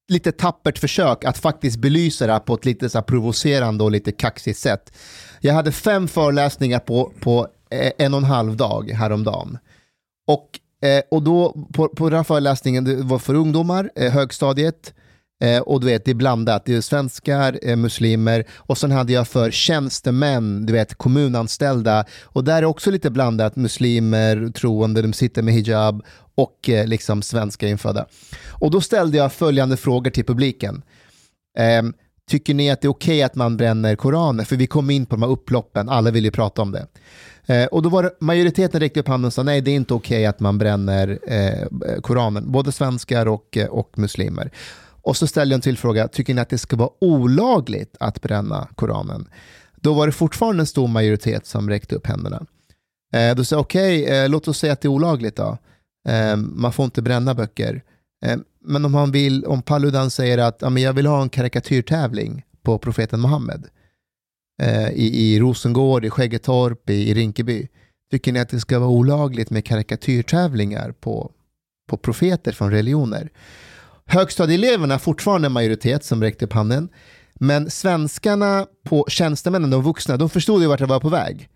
[0.07, 3.91] lite tappert försök att faktiskt belysa det här på ett lite så här provocerande och
[3.91, 4.97] lite kaxigt sätt.
[5.41, 9.57] Jag hade fem föreläsningar på, på eh, en och en halv dag häromdagen.
[10.27, 14.93] Och, eh, och då på, på den här föreläsningen, det var för ungdomar, eh, högstadiet,
[15.43, 16.65] eh, och du vet, det är blandat.
[16.65, 22.05] Det är svenskar, eh, muslimer och sen hade jag för tjänstemän, du vet, kommunanställda.
[22.23, 26.03] Och där är också lite blandat, muslimer, troende, de sitter med hijab
[26.37, 28.05] och eh, liksom svenska infödda.
[28.49, 30.81] Och då ställde jag följande frågor till publiken.
[31.57, 31.93] Ehm,
[32.29, 34.43] tycker ni att det är okej att man bränner koraner?
[34.43, 36.87] För vi kom in på de här upploppen, alla vill ju prata om det.
[37.45, 39.93] Eh, och då var det, majoriteten räckte upp handen och sa nej, det är inte
[39.93, 42.51] okej att man bränner eh, koranen.
[42.51, 44.51] Både svenskar och, eh, och muslimer.
[45.01, 48.21] Och så ställde jag en till fråga, tycker ni att det ska vara olagligt att
[48.21, 49.29] bränna koranen?
[49.75, 52.45] Då var det fortfarande en stor majoritet som räckte upp händerna.
[53.13, 55.57] Eh, då sa jag okej, eh, låt oss säga att det är olagligt då.
[56.07, 57.83] Eh, man får inte bränna böcker.
[58.25, 61.29] Eh, Men om han vill, om Paludan säger att ja, men jag vill ha en
[61.29, 63.65] karikatyrtävling på profeten Muhammed
[64.61, 67.67] eh, i, i Rosengård, i Skäggetorp, i, i Rinkeby.
[68.11, 71.31] Tycker ni att det ska vara olagligt med karikatyrtävlingar på,
[71.89, 73.29] på profeter från religioner?
[74.05, 76.89] Högstadieeleverna är fortfarande en majoritet som räckte upp handen.
[77.39, 81.49] Men svenskarna på tjänstemännen, de vuxna, de förstod ju vart det var på väg.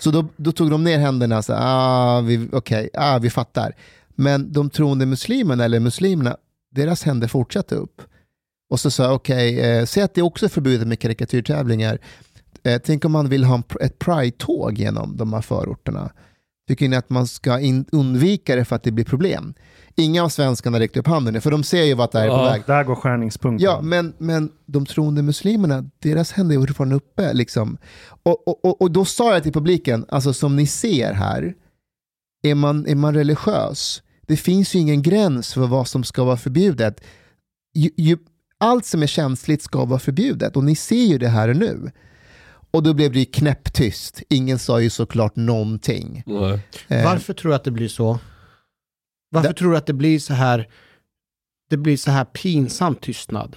[0.00, 3.74] Så då, då tog de ner händerna och sa, ah, vi, okej, ah, vi fattar.
[4.18, 6.36] Men de troende muslimerna, eller muslimerna,
[6.74, 8.02] deras händer fortsatte upp.
[8.70, 11.98] Och så sa jag, okej, eh, säg att det också är förbjudet med karikatyrtävlingar.
[12.62, 16.12] Eh, tänk om man vill ha en, ett pride-tåg genom de här förorterna.
[16.68, 19.54] Tycker ni att man ska in, undvika det för att det blir problem?
[19.96, 22.30] Inga av svenskarna räckte upp handen nu, för de ser ju vart det här är
[22.30, 22.62] på Ja, väg.
[22.66, 23.64] där går skärningspunkten.
[23.64, 27.32] Ja, men, men de troende muslimerna, deras händer är fortfarande uppe.
[27.32, 27.78] Liksom.
[28.22, 31.54] Och, och, och, och då sa jag till publiken, alltså som ni ser här,
[32.42, 36.36] är man, är man religiös, det finns ju ingen gräns för vad som ska vara
[36.36, 37.00] förbjudet.
[37.74, 38.18] Ju, ju,
[38.58, 41.90] allt som är känsligt ska vara förbjudet och ni ser ju det här nu.
[42.70, 44.22] Och då blev det ju knäpptyst.
[44.28, 46.22] Ingen sa ju såklart någonting.
[46.26, 46.60] Nej.
[46.88, 48.18] Eh, Varför tror du att det blir så?
[49.30, 50.68] Varför tror du att det blir så här
[51.70, 53.56] det blir så här pinsam tystnad?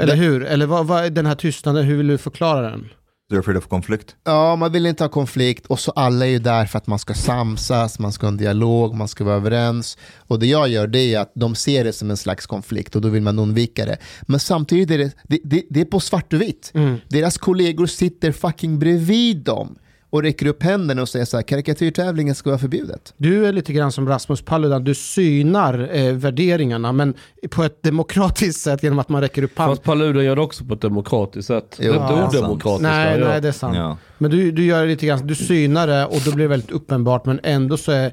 [0.00, 0.44] Eller Det- hur?
[0.44, 2.88] Eller vad, vad är den här tystnaden, hur vill du förklara den?
[3.34, 4.16] They're afraid of conflict.
[4.24, 6.98] Ja, man vill inte ha konflikt och så alla är ju där för att man
[6.98, 9.98] ska samsas, man ska ha en dialog, man ska vara överens.
[10.18, 13.02] Och det jag gör det är att de ser det som en slags konflikt och
[13.02, 13.98] då vill man undvika det.
[14.22, 16.72] Men samtidigt är det, det, det, det är på svart och vitt.
[17.08, 19.78] Deras kollegor sitter fucking bredvid dem
[20.14, 23.14] och räcker upp händerna och säger så här, karikatyrtävlingen ska vara förbjudet.
[23.16, 27.14] Du är lite grann som Rasmus Paludan, du synar eh, värderingarna men
[27.50, 29.76] på ett demokratiskt sätt genom att man räcker upp handen.
[29.76, 31.76] Fast Paludan gör det också på ett demokratiskt sätt.
[31.80, 32.44] Jo, det ja, är inte sant.
[32.44, 32.82] odemokratiskt.
[32.82, 33.76] Nej, nej, det är sant.
[33.76, 33.96] Ja.
[34.18, 36.70] Men du, du gör det lite grann, du synar det och då blir det väldigt
[36.70, 38.12] uppenbart men ändå så är,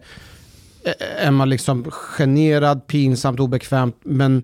[1.18, 4.44] är man liksom generad, pinsamt, obekvämt men,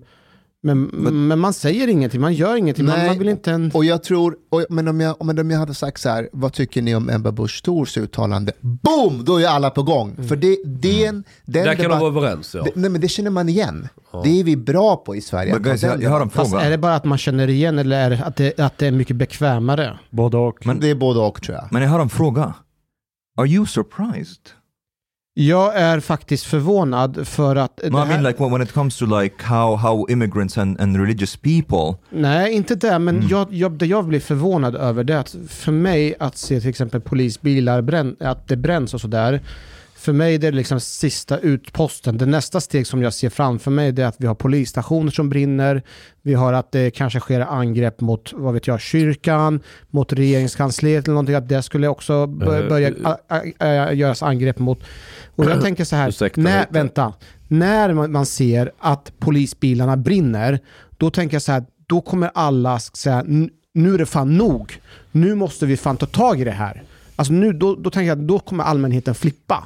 [0.62, 3.70] men, men, man säger ingenting, man gör ingenting, man, Nej, man vill inte en...
[3.74, 6.52] Och jag tror, och, men, om jag, men om jag hade sagt så här, vad
[6.52, 8.52] tycker ni om Ebba Busch Thors uttalande?
[8.60, 9.24] Boom!
[9.24, 10.16] Då är alla på gång.
[10.28, 12.62] För det, det är en, den Där kan de vara överens ja.
[12.62, 13.88] det, nej, men det känner man igen.
[14.24, 15.52] Det är vi bra på i Sverige.
[15.54, 16.64] But guys, jag, jag har en Fast fråga.
[16.64, 18.92] är det bara att man känner igen eller är det att det, att det är
[18.92, 19.98] mycket bekvämare?
[20.10, 20.66] Både och.
[20.66, 21.68] Men- Det är både och tror jag.
[21.70, 22.54] Men jag har en fråga.
[23.40, 24.40] Are you surprised?
[25.40, 27.80] Jag är faktiskt förvånad för att...
[27.84, 30.96] No, I här- mean like when it comes to like how, how immigrants and, and
[30.96, 33.28] religious people Nej, inte det, men Mm.
[33.28, 36.70] jag, jag, det jag blir förvånad över det är att för mig att se till
[36.70, 39.40] exempel polisbilar, bränn, att det bränns och sådär.
[39.98, 42.18] För mig är det liksom sista utposten.
[42.18, 45.28] Det nästa steg som jag ser framför mig det är att vi har polisstationer som
[45.28, 45.82] brinner.
[46.22, 51.12] Vi har att det kanske sker angrepp mot, vad vet jag, kyrkan, mot regeringskansliet eller
[51.14, 51.34] någonting.
[51.34, 52.92] Att det skulle också Eh, börja
[53.58, 54.80] a, göras angrepp mot.
[55.36, 57.12] Och jag tänker så här, Ursäkta när, vänta,
[57.48, 60.58] när man, ser att polisbilarna brinner,
[60.96, 64.80] då tänker jag så här, då kommer alla säga, "N- nu är det fan nog.
[65.12, 66.82] Nu måste vi fan ta tag i det här.
[67.16, 69.64] Alltså nu, då, då tänker jag att då kommer allmänheten flippa.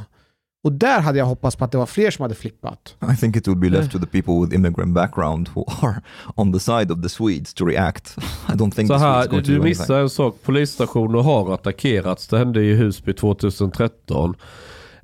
[0.65, 2.97] Och där hade jag hoppats på att det var fler som hade flippat.
[3.13, 6.03] I think it would be left to the people with immigrant background who are
[6.37, 8.17] on the side of the Swedes to react.
[8.49, 10.37] I don't think Så the Swedes här, to du missar en sak.
[10.43, 12.29] Polisstationer har attackerats.
[12.29, 14.35] Det hände i Husby 2013.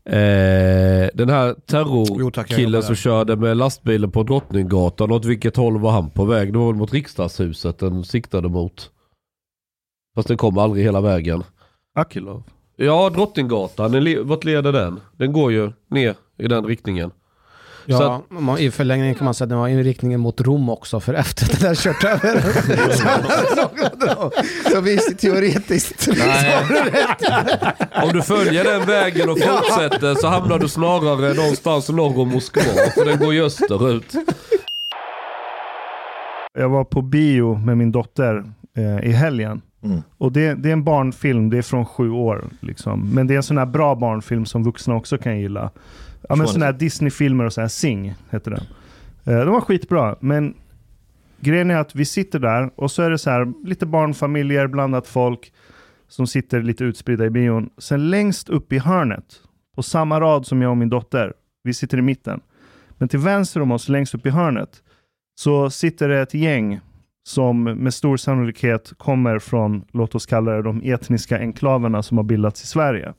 [0.04, 6.10] Eh, den här terrorkillen som körde med lastbilen på Drottninggatan, åt vilket håll var han
[6.10, 6.52] på väg?
[6.52, 8.90] Det var väl mot riksdagshuset den siktade mot.
[10.14, 11.42] Fast den kom aldrig hela vägen.
[11.94, 12.42] Akilov.
[12.80, 15.00] Ja, Drottninggatan, vart leder den?
[15.16, 17.10] Den går ju ner i den riktningen.
[17.86, 20.40] Ja, Så om man, I förlängningen kan man säga att den var i riktningen mot
[20.40, 22.40] Rom också, för efter att den där kört över.
[24.64, 26.08] så, så visst, teoretiskt.
[28.02, 32.62] Om du följer den vägen och fortsätter så hamnar du snarare någonstans norr om Moskva.
[32.94, 34.12] För den går ju österut.
[36.54, 38.44] Jag var på bio med min dotter
[38.76, 39.62] eh, i helgen.
[39.82, 40.02] Mm.
[40.18, 42.44] Och det, det är en barnfilm, det är från sju år.
[42.60, 43.10] Liksom.
[43.14, 45.70] Men det är en sån här bra barnfilm som vuxna också kan gilla.
[46.28, 48.64] Ja, men sån här Disney-filmer och så här, Sing heter den.
[49.24, 50.54] Eh, de var skitbra, men
[51.40, 55.06] grejen är att vi sitter där och så är det så här lite barnfamiljer, blandat
[55.06, 55.52] folk
[56.08, 57.70] som sitter lite utspridda i bion.
[57.78, 59.24] Sen längst upp i hörnet,
[59.76, 62.40] på samma rad som jag och min dotter, vi sitter i mitten.
[62.90, 64.82] Men till vänster om oss, längst upp i hörnet,
[65.34, 66.80] så sitter det ett gäng
[67.28, 72.24] som med stor sannolikhet kommer från, låt oss kalla det de etniska enklaverna som har
[72.24, 73.14] bildats i Sverige.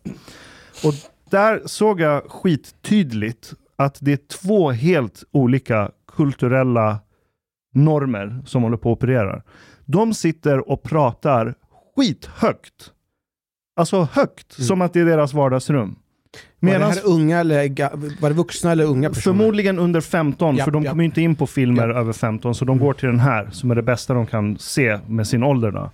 [0.83, 0.93] Och
[1.29, 6.99] där såg jag skittydligt att det är två helt olika kulturella
[7.73, 9.41] normer som håller på att operera.
[9.85, 11.55] De sitter och pratar
[11.95, 12.91] skithögt.
[13.75, 15.98] Alltså högt, som att det är deras vardagsrum.
[16.59, 19.21] Var det Medans- här unga eller var det vuxna eller unga personer?
[19.37, 20.89] Förmodligen under 15, Ja, för de ja.
[20.91, 23.71] kommer ju inte in på filmer över 15, så de går till den här som
[23.71, 25.71] är det bästa de kan se med sin ålder.
[25.71, 25.91] Då.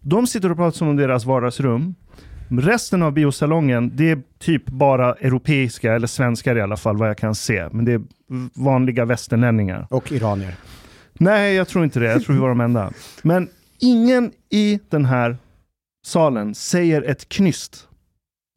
[0.00, 1.94] De sitter och pratar som om deras vardagsrum.
[2.48, 7.18] Resten av biosalongen, det är typ bara europeiska, eller svenskar i alla fall, vad jag
[7.18, 7.68] kan se.
[7.72, 8.00] Men det är
[8.54, 9.86] vanliga västerlänningar.
[9.90, 10.54] Och iranier.
[11.12, 12.06] Nej, jag tror inte det.
[12.12, 12.92] Jag tror vi var de enda.
[13.22, 13.48] Men
[13.80, 15.36] ingen i den här
[16.06, 17.88] salen säger ett knyst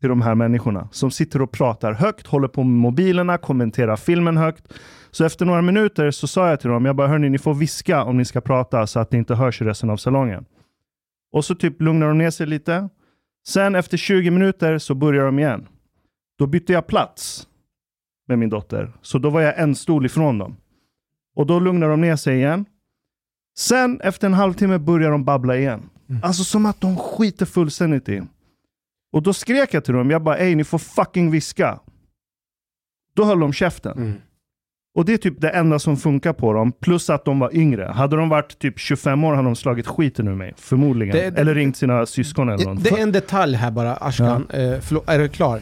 [0.05, 4.37] till de här människorna som sitter och pratar högt, håller på med mobilerna, kommenterar filmen
[4.37, 4.73] högt.
[5.11, 8.03] Så efter några minuter så sa jag till dem, jag bara hörni, ni får viska
[8.03, 10.45] om ni ska prata så att det inte hörs i resten av salongen.
[11.31, 12.89] Och så typ lugnar de ner sig lite.
[13.47, 15.67] Sen efter 20 minuter så börjar de igen.
[16.37, 17.47] Då bytte jag plats
[18.27, 18.91] med min dotter.
[19.01, 20.57] Så då var jag en stol ifrån dem.
[21.35, 22.65] Och då lugnar de ner sig igen.
[23.57, 25.89] Sen efter en halvtimme börjar de babbla igen.
[26.23, 28.21] Alltså som att de skiter fullständigt i.
[29.15, 31.79] Och då skrek jag till dem, jag bara ej ni får fucking viska.
[33.15, 33.97] Då höll de käften.
[33.97, 34.13] Mm.
[34.97, 37.85] Och det är typ det enda som funkar på dem, plus att de var yngre.
[37.85, 41.15] Hade de varit typ 25 år hade de slagit skiten ur mig, förmodligen.
[41.15, 42.83] Det- det- eller ringt sina syskon eller något.
[42.83, 44.47] Det är en detalj här bara, Ashkan.
[44.49, 45.61] Eh, förlåt, är du klar?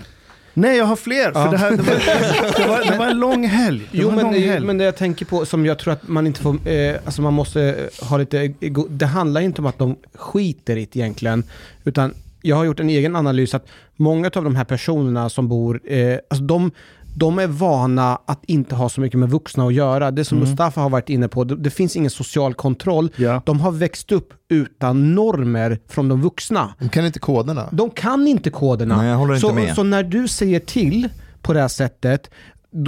[0.53, 1.51] Nej, jag har fler, för Ja.
[1.51, 1.93] det, här, det, var,
[2.57, 3.79] det, var, det var en lång helg.
[3.91, 4.65] Det Jo men, lång det- helg.
[4.65, 7.33] men det jag tänker på som jag tror att man inte får, eh, alltså man
[7.33, 8.47] måste eh, ha lite,
[8.89, 11.43] det handlar inte om att de skiter i det egentligen,
[11.83, 15.81] utan jag har gjort en egen analys att många av de här personerna som bor,
[15.85, 16.71] eh, alltså de,
[17.15, 20.11] de är vana att inte ha så mycket med vuxna att göra.
[20.11, 20.49] Det som Mm.
[20.49, 23.09] Mustafa har varit inne på, det, det finns ingen social kontroll.
[23.15, 23.41] Ja.
[23.45, 26.73] De har växt upp utan normer från de vuxna.
[26.79, 27.69] De kan inte koderna.
[27.71, 28.97] De kan inte koderna.
[28.97, 29.75] Nej, jag håller inte så, med.
[29.75, 31.09] så när du säger till
[31.41, 32.29] på det här sättet,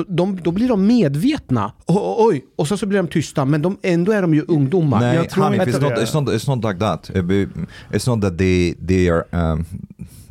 [0.07, 1.71] de, då blir de medvetna.
[1.85, 4.41] O- o- oj, och så, så blir de tysta, men de, ändå är de ju
[4.47, 4.99] ungdomar.
[4.99, 6.01] Nej, Jag tror Hanif, inte it's not, det.
[6.05, 7.09] it's, not, it's not like that.
[7.15, 7.47] Uh,
[7.91, 9.65] It's not that they, they are, um,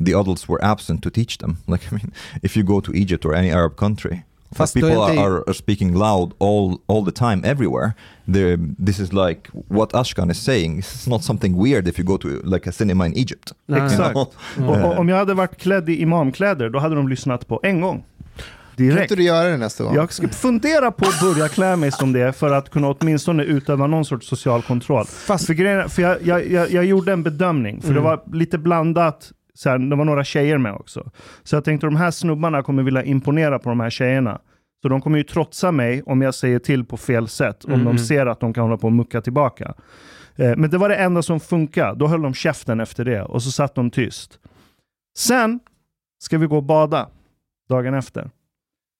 [0.05, 1.57] the adults were absent to teach them.
[1.67, 2.11] Like, I mean,
[2.43, 4.23] if you go to Egypt or any Arab country,
[4.55, 7.93] Fast people are, are, are speaking loud all, all the time, everywhere.
[8.25, 10.79] They're, this is like what Ashkan is saying.
[10.79, 13.51] It's not something weird if you go to like a cinema in Egypt.
[13.67, 14.13] Exakt.
[14.13, 14.27] know?
[14.69, 17.81] Och, och, om jag hade varit klädd i imamkläder, då hade de lyssnat på en
[17.81, 18.03] gång.
[18.77, 19.01] Kan Direkt.
[19.01, 19.95] inte du göra det nästa gång?
[19.95, 23.87] Jag ska fundera på att börja klä mig som det för att kunna åtminstone utöva
[23.87, 25.05] någon sorts social kontroll.
[25.05, 28.57] Fast- För, grejen, för jag, jag, jag, jag gjorde en bedömning, för det var lite
[28.57, 29.31] blandat.
[29.53, 31.11] Så här, det var några tjejer med också.
[31.43, 34.41] Så jag tänkte de här snubbarna kommer vilja imponera på de här tjejerna.
[34.81, 37.65] Så de kommer ju trotsa mig om jag säger till på fel sätt.
[37.65, 39.73] Om de ser att de kan hålla på och mucka tillbaka.
[40.35, 41.99] Eh, men det var det enda som funkade.
[41.99, 44.39] Då höll de käften efter det och så satt de tyst.
[45.17, 45.59] Sen
[46.19, 47.09] ska vi gå och bada
[47.69, 48.29] dagen efter.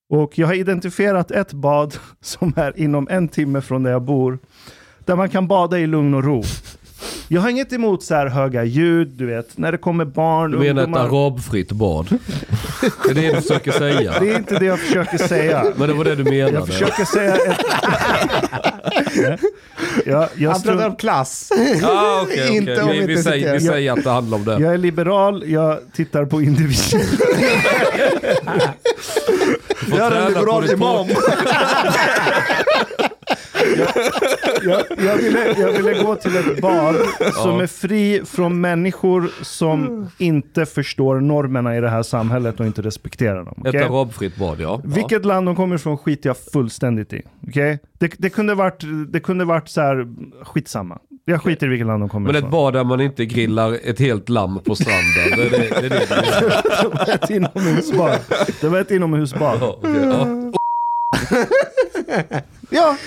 [0.10, 4.40] Och jag har identifierat ett bad som är inom en timme från där jag bor.
[5.06, 6.44] Där man kan bada i lugn och ro.
[7.28, 10.58] Jag har inget emot så här höga ljud, du vet, när det kommer barn, Du
[10.58, 11.08] menar ett ungdomar.
[11.26, 12.08] arabfritt bad?
[13.06, 14.14] Det är det du försöker säga?
[14.20, 15.66] Det är inte det jag försöker säga.
[15.76, 16.52] Men det var det du menade?
[16.54, 17.56] Jag försöker säga ett...
[20.06, 21.52] jag, jag, Han pratar om klass.
[21.84, 22.58] Ah, okay, okay.
[22.58, 24.52] Inte om vi, vi, säger, vi säger att det handlar om det.
[24.52, 27.02] jag är liberal, jag tittar på individen.
[29.90, 31.08] Får träna på ditt språk.
[34.64, 36.96] jag, jag, ville, jag ville gå till ett bad
[37.34, 42.82] som är fri från människor som inte förstår normerna i det här samhället och inte
[42.82, 43.64] respekterar dem.
[43.66, 44.82] Ett arabfritt bad, ja.
[44.84, 47.22] Vilket land de kommer ifrån skiter jag fullständigt i.
[47.48, 47.80] okej?
[48.00, 50.08] Det, det kunde varit, det kunde varit så här,
[50.44, 51.00] skitsamma.
[51.26, 52.52] Jag skiter i vilket land de kommer Men ett ifrån.
[52.52, 55.04] bad där man inte grillar ett helt lamm på stranden.
[55.38, 56.62] Det är det, det, det menar.
[56.82, 58.20] Det var ett inomhusbad.
[58.62, 59.58] Det var ett inomhusbad.
[59.62, 60.52] Ja, okej, ja.
[62.70, 62.98] Ja,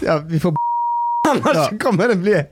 [0.00, 0.54] Ja, vi får
[1.28, 1.78] Annars Ja.
[1.80, 2.44] kommer det bli...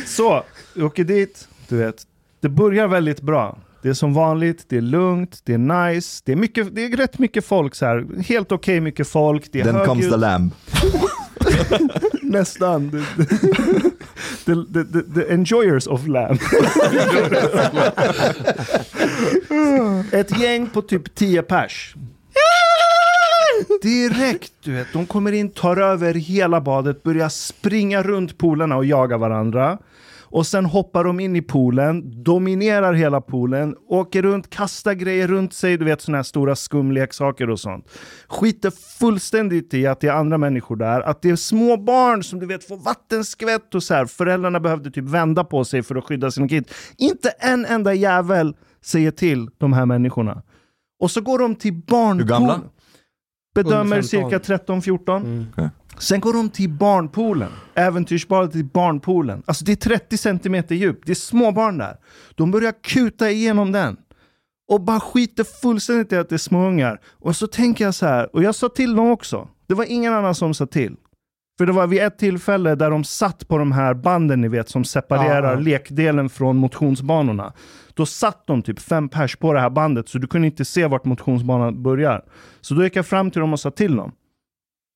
[0.06, 0.44] så.
[0.74, 2.02] Vi åker dit, du vet.
[2.40, 3.58] Det börjar väldigt bra.
[3.82, 6.96] Det är som vanligt, det är lugnt, det är nice, det är, mycket, det är
[6.96, 8.06] rätt mycket folk så här.
[8.28, 10.12] Helt okej mycket folk, det är Then comes högljutt.
[10.12, 10.50] the lamb.
[12.22, 12.90] Nästan.
[14.44, 16.38] The, the, the, the enjoyers of lamb.
[20.12, 21.94] Ett gäng på typ 10 pers.
[23.82, 24.92] Direkt, du vet.
[24.92, 29.78] De kommer in, tar över hela badet, börjar springa runt poolerna och jaga varandra.
[30.30, 35.54] Och sen hoppar de in i poolen, dominerar hela poolen, åker runt, kastar grejer runt
[35.54, 37.88] sig, du vet sådana här stora skumleksaker och sånt.
[38.28, 42.40] Skiter fullständigt i att det är andra människor där, att det är små barn som
[42.40, 44.06] du vet får vattenskvätt och så här.
[44.06, 46.72] Föräldrarna behövde typ vända på sig för att skydda sina kids.
[46.96, 50.42] Inte en enda jävel säger till de här människorna.
[51.00, 52.18] Och så går de till barnpoolen.
[52.18, 52.60] Hur gamla?
[53.54, 54.02] Bedömer Under 15.
[54.02, 55.16] cirka 13-14.
[55.16, 55.46] Mm.
[55.52, 55.68] Okej.
[55.98, 57.50] Sen går de till barnpoolen.
[57.74, 59.42] Äventyrsbadet till barnpoolen.
[59.46, 61.06] Alltså det är 30 centimeter djupt.
[61.06, 61.96] Det är små barn där.
[62.34, 63.96] De börjar kuta igenom den.
[64.70, 67.00] och bara skiter fullständigt i att det är småungar.
[67.20, 69.48] Och så tänker jag så här, och jag sa till dem också.
[69.66, 70.96] Det var ingen annan som sa till.
[71.58, 74.68] För det var vid ett tillfälle där de satt på de här banden ni vet
[74.68, 75.60] som separerar Ja.
[75.60, 77.52] lekdelen från motionsbanorna.
[77.94, 80.86] Då satt de typ fem pers på det här bandet så du kunde inte se
[80.86, 82.24] vart motionsbanan börjar.
[82.60, 84.12] Så då gick jag fram till dem och sa till dem.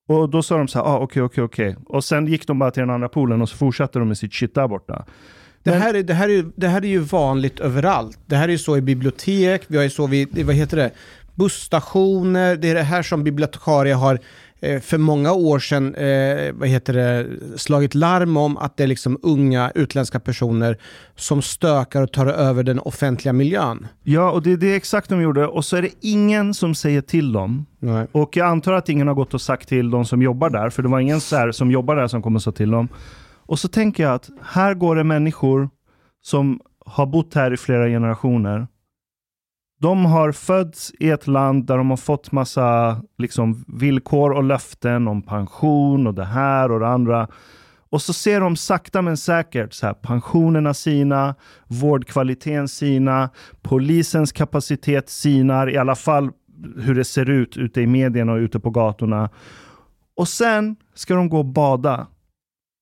[0.09, 1.77] Och då sa de så här, ah, okej, okej, okej.
[1.87, 4.35] Och sen gick de bara till den andra poolen och så fortsatte de med sitt
[4.35, 5.05] shit där borta.
[5.63, 8.19] Det här, är, det, här är, det här är ju vanligt överallt.
[8.27, 10.91] Det här är ju så i bibliotek, vi har ju så vid, vad heter det,
[11.35, 12.57] busstationer.
[12.57, 14.19] Det är det här som bibliotekarie har
[14.63, 17.27] för många år sedan, eh, vad heter det,
[17.59, 20.79] slagit larm om att det är liksom unga utländska personer
[21.17, 23.87] som stökar och tar över den offentliga miljön.
[24.03, 25.47] Ja, och det är det exakt de gjorde.
[25.47, 27.67] Och så är det ingen som säger till dem.
[27.79, 28.07] Nej.
[28.13, 30.83] Och jag antar att ingen har gått och sagt till de som jobbar där, för
[30.83, 32.89] det var ingen så som jobbar där som kommer att säga till dem.
[33.47, 35.71] Och så tänker jag att här går det människor
[36.23, 38.67] som har bott här i flera generationer.
[39.83, 45.09] De har fötts i ett land där de har fått massa liksom, villkor och löften
[45.09, 47.29] om pension och det här och det andra.
[47.91, 51.35] Och så ser de sakta men säkert så här, pensionerna sina,
[51.67, 53.31] vårdkvaliteten sina,
[53.63, 56.31] polisens kapacitet sinar, i alla fall
[56.77, 59.31] hur det ser ut ute i medierna och ute på gatorna.
[60.17, 62.07] Och sen ska de gå och bada.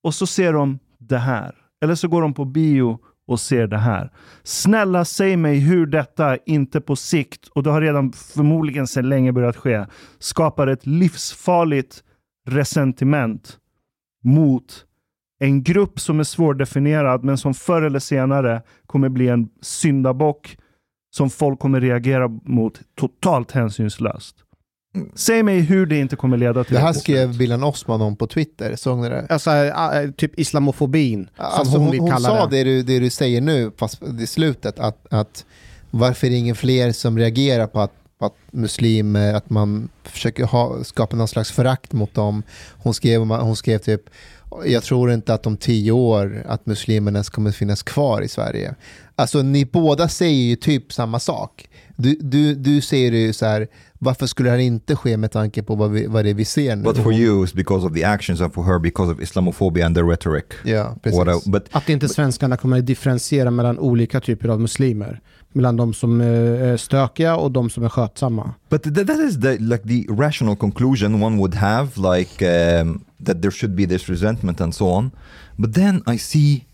[0.03, 1.55] Och så ser de det här.
[1.83, 2.99] Eller så går de på bio
[3.31, 4.11] och ser det här.
[4.43, 9.33] Snälla säg mig hur detta inte på sikt, och det har redan förmodligen sedan länge
[9.33, 9.87] börjat ske,
[10.19, 12.05] skapar ett livsfarligt
[12.49, 13.59] resentiment
[14.25, 14.85] mot
[15.39, 20.57] en grupp som är svårdefinierad men som förr eller senare kommer bli en syndabock
[21.11, 24.37] som folk kommer reagera mot totalt hänsynslöst.
[25.15, 28.27] Säg mig hur det inte kommer leda till Det här skrev Billan Osman om på
[28.27, 29.27] Twitter, såg ni det?
[29.29, 32.65] Alltså äh, typ islamofobin, som Alltså, hon, hon, vill hon kalla sa det.
[32.65, 35.45] du, det du säger nu, fast i slutet, att, att
[35.91, 40.45] varför är det ingen fler som reagerar på att, på att muslimer, att man försöker
[40.45, 42.43] ha, skapa någon slags förakt mot dem.
[42.83, 44.03] Hon skrev, hon skrev typ,
[44.65, 48.75] jag tror inte att om tio år att muslimerna ens kommer finnas kvar i Sverige.
[49.17, 51.69] Alltså ni båda säger ju typ samma sak.
[52.01, 55.63] Du, du, du säger ju så här, varför skulle det här inte ske med tanke
[55.63, 56.83] på vad, vi, vad det är vi ser nu?
[56.83, 59.95] But for you, it's because of the actions, and for her, because of Islamophobia and
[59.97, 60.45] the rhetoric.
[60.65, 61.47] Ja, precis.
[61.47, 65.21] I- but Att inte svenskarna kommer att differentiera mellan olika typer av muslimer.
[65.53, 66.27] Mellan de som eh,
[66.73, 68.55] är stökiga och de som är skötsamma.
[68.69, 72.45] But th- that is the like the rational conclusion one would have, like
[72.81, 75.11] um, that there should be this resentment and so on.
[75.57, 76.65] But then I see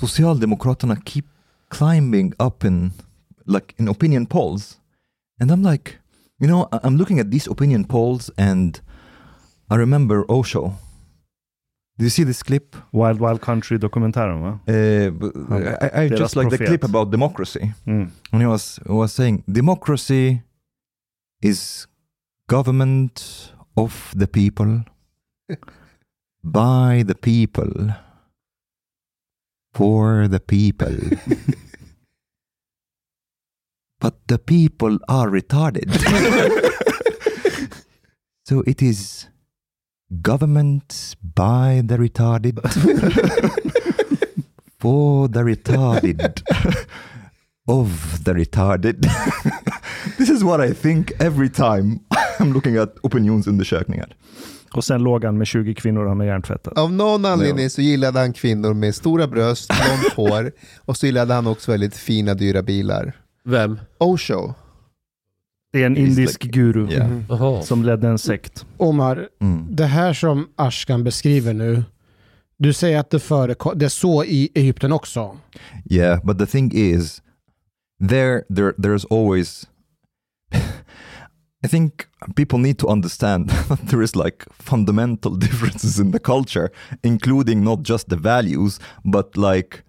[0.00, 1.24] Socialdemokraterna keep
[1.68, 2.92] climbing up in
[3.46, 4.80] like in opinion polls,
[5.40, 5.98] and I'm like,
[6.38, 8.80] you know, I'm looking at these opinion polls, and
[9.70, 10.72] I remember Osho.
[11.98, 12.76] Do you see this clip?
[12.92, 14.60] Wild Wild Country-dokumentären va?
[14.68, 15.30] Uh, b-
[15.80, 17.72] I, I just like the clip about democracy.
[17.86, 18.10] Mm.
[18.32, 20.42] And he was was saying democracy
[21.40, 21.86] is
[22.48, 24.84] government of the people
[26.44, 27.94] by the people
[29.72, 30.96] for the people.
[34.00, 35.90] but the people are retarded.
[38.48, 39.28] so it is
[40.22, 42.60] government by the retarded
[44.78, 46.42] for the retarded
[47.68, 49.02] of the retarded.
[50.18, 52.00] this is what I think every time
[52.38, 54.16] I'm looking at opinionsundersökningar.
[54.72, 56.78] Och sen låg han med 20 kvinnor han har hjärntvättat.
[56.78, 61.34] Av någon anledning så gillade han kvinnor med stora bröst, långt hår och så gillade
[61.34, 63.14] han också väldigt fina dyra bilar.
[63.46, 63.78] Vem?
[63.98, 64.54] Osho.
[65.72, 67.20] Det är en He's indisk like- guru Yeah.
[67.28, 67.62] Jaha.
[67.62, 68.66] som ledde en sekt.
[68.76, 69.66] Omar, Mm.
[69.76, 71.84] det här som Ashkan beskriver nu,
[72.58, 75.36] du säger att det, förekom, det är så i Egypten också.
[75.90, 77.22] Yeah, but the thing is,
[78.08, 79.66] there, there, there's always.
[81.64, 81.92] I think
[82.36, 86.68] people need to understand that there is like fundamental differences in the culture,
[87.02, 89.82] including not just the values, but like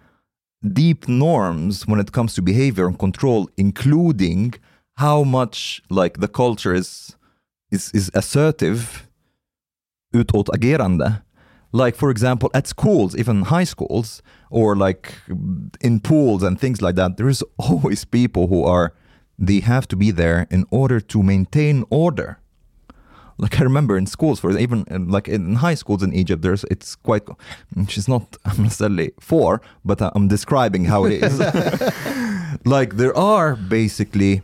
[0.73, 4.53] deep norms when it comes to behavior and control, including
[4.97, 7.15] how much like the culture is
[7.71, 9.07] is is assertive
[10.13, 11.21] utåtagerande.
[11.71, 15.13] Like for example, at schools, even high schools, or like
[15.81, 18.93] in pools and things like that, there is always people who are
[19.37, 22.39] they have to be there in order to maintain order.
[23.37, 26.95] Like I remember in schools, for even like in high schools in Egypt, there's it's
[26.95, 27.23] quite.
[27.87, 31.39] She's not necessarily for, but I'm describing how it is.
[32.65, 34.41] like there are basically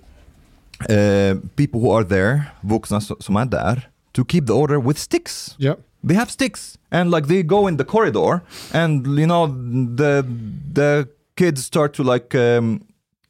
[0.90, 3.82] uh, people who are there, vuxna so- som är där,
[4.14, 5.56] to keep the order with sticks.
[5.58, 5.76] Yeah
[6.06, 8.42] They have sticks, and like they go in the corridor,
[8.74, 9.48] and you know
[9.96, 10.26] the
[10.74, 12.82] the kids start to like um,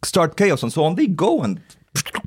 [0.04, 0.96] start chaos and so on.
[0.96, 1.60] They go and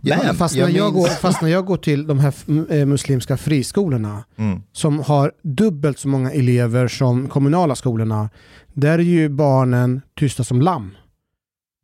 [0.02, 2.34] Ja, fast, när jag går, fast när jag går till de här
[2.72, 4.62] eh, muslimska friskolorna Mm.
[4.72, 8.30] som har dubbelt så många elever som kommunala skolorna,
[8.74, 10.90] där är ju barnen tysta som lamm.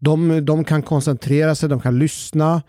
[0.01, 2.63] De, de kan koncentrera sig, de kan lyssna.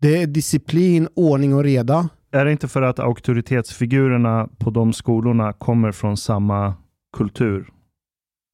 [0.00, 2.08] Det är disciplin, ordning och reda.
[2.32, 6.74] Är det inte för att auktoritetsfigurerna på de skolorna kommer från samma
[7.16, 7.68] kultur?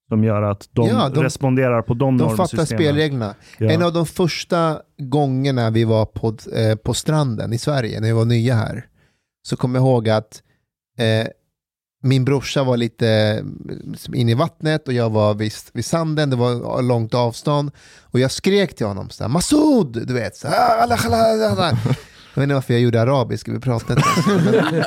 [0.09, 2.67] Som gör att de, Ja, de- responderar på de, De fattar normsystemen.
[2.67, 3.35] spelreglerna.
[3.59, 3.71] Ja.
[3.71, 8.13] En av de första gångerna vi var på, eh, på stranden i Sverige, när vi
[8.13, 8.87] var nya här,
[9.49, 10.43] så kommer jag ihåg att
[10.99, 11.29] eh,
[12.03, 16.37] min brorsa var lite eh, inne i vattnet och jag var vid, vid sanden, det
[16.37, 17.71] var långt avstånd.
[18.03, 20.07] Och jag skrek till honom så här, Masud!
[20.07, 21.79] Du vet, så här, "Allah, Allah, Allah, Allah."
[22.35, 24.51] Jag vet inte varför jag gjorde arabiska, vi pratade inte.
[24.53, 24.85] Men,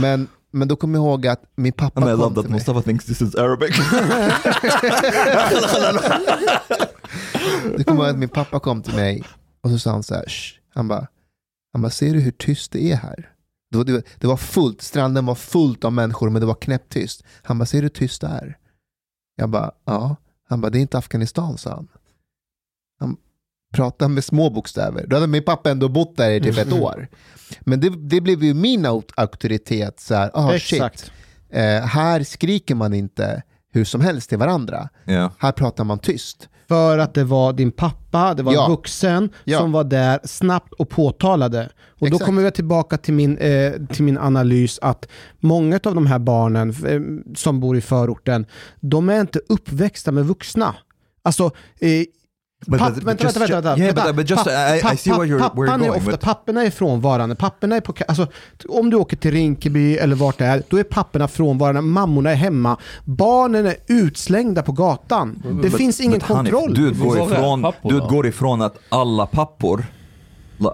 [0.00, 2.50] men, men då kommer jag ihåg att min pappa And I kom love till that
[2.50, 2.58] mig.
[2.58, 3.76] Mustafa thinks this is Arabic.
[7.76, 9.24] Det kommer ihåg att min pappa kom till mig
[9.60, 11.06] och så sa han så här, "Shh." han bara,
[11.72, 13.32] han bara, ser du hur tyst det är här?
[13.70, 16.54] Det var, det, var, det var fullt, stranden var fullt av människor men det var
[16.54, 17.24] knäpptyst.
[17.42, 18.58] Han bara, ser du hur tyst det är?
[19.36, 20.16] Jag bara, ja.
[20.48, 21.88] Han bara, det är inte Afghanistan, sa han.
[23.00, 23.16] Han
[23.74, 25.06] pratade med små bokstäver.
[25.06, 27.08] Då hade min pappa ändå bott där i typ ett år.
[27.60, 31.10] Men det, det blev ju min auktoritet, så här, ah, shit.
[31.52, 33.42] Eh, här skriker man inte
[33.72, 34.88] hur som helst till varandra.
[35.06, 35.30] yeah.
[35.38, 36.48] Här pratar man tyst.
[36.68, 38.64] För att det var din pappa, det var Ja.
[38.64, 39.58] en vuxen Ja.
[39.58, 41.68] som var där snabbt och påtalade.
[41.88, 42.24] Och då Exakt.
[42.24, 45.08] kommer vi tillbaka till min, eh, till min analys att
[45.40, 47.00] många av de här barnen eh,
[47.36, 48.46] som bor i förorten,
[48.80, 50.74] de är inte uppväxta med vuxna.
[51.22, 51.44] Alltså,
[51.80, 52.04] eh,
[52.66, 54.12] But- papp, but- vänta, just- vänta, vänta, yeah, vänta.
[54.12, 57.34] but- but just- I- I see where you're- where you're pappan är ofta, but- frånvarande.
[57.34, 58.26] Papporna är på, alltså,
[58.68, 62.34] om du åker till Rinkeby eller vart det är, då är papporna frånvarande, mammorna är
[62.34, 62.76] hemma.
[63.04, 65.42] Barnen är utslängda på gatan.
[65.62, 66.74] Det finns ingen But Hanif, kontroll.
[66.74, 69.84] Du är ifrån, du utgår ifrån att alla pappor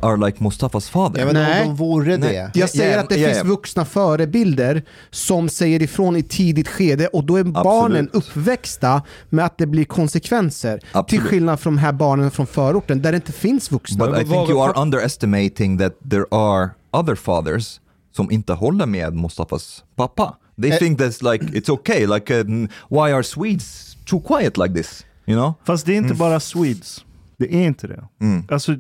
[0.03, 1.64] are like Mustafas vet inte Nej.
[1.64, 2.51] de vore Nej.
[2.53, 2.61] det.
[2.61, 3.45] Jag säger Ja, att det ja, finns ja.
[3.45, 9.59] vuxna förebilder som säger ifrån i tidigt skede och då är barnen uppväxta med att
[9.59, 10.78] det blir konsekvenser.
[10.78, 11.24] Till Absolut.
[11.24, 14.07] skillnad från de här barnen från förorten där det inte finns vuxna.
[14.07, 17.80] But I think you are underestimating that there are other fathers
[18.16, 20.37] som inte håller med Mustafas pappa.
[20.62, 20.76] They Eh.
[20.78, 25.05] think that's like, it's okay, like um, why are Swedes too quiet like this?
[25.26, 25.55] You know?
[25.64, 26.18] Fast det är inte Mm.
[26.18, 27.05] bara Swedes.
[27.39, 28.05] Det är inte det.
[28.20, 28.45] Mm.
[28.51, 28.72] Alltså,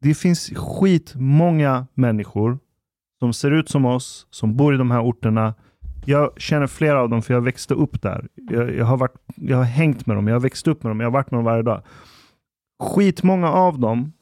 [0.00, 2.58] det finns skitmånga människor
[3.18, 5.54] som ser ut som oss, som bor i de här orterna.
[6.04, 8.28] Jag känner flera av dem för jag växte upp där.
[8.34, 11.00] Jag, jag, har, varit, jag har hängt med dem, jag har växt upp med dem,
[11.00, 11.82] jag har varit med dem varje dag.
[12.82, 14.12] Skitmånga av dem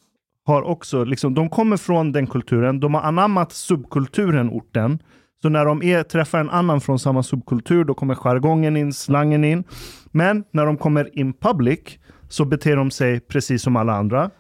[0.47, 4.99] har också, liksom, de kommer från den kulturen, de har anammat subkulturen orten.
[5.43, 9.45] Så när de är, träffar en annan från samma subkultur, då kommer jargongen in, slangen
[9.45, 9.65] in.
[10.13, 11.81] Men när de kommer in public
[12.29, 14.31] så beter de sig precis som alla andra.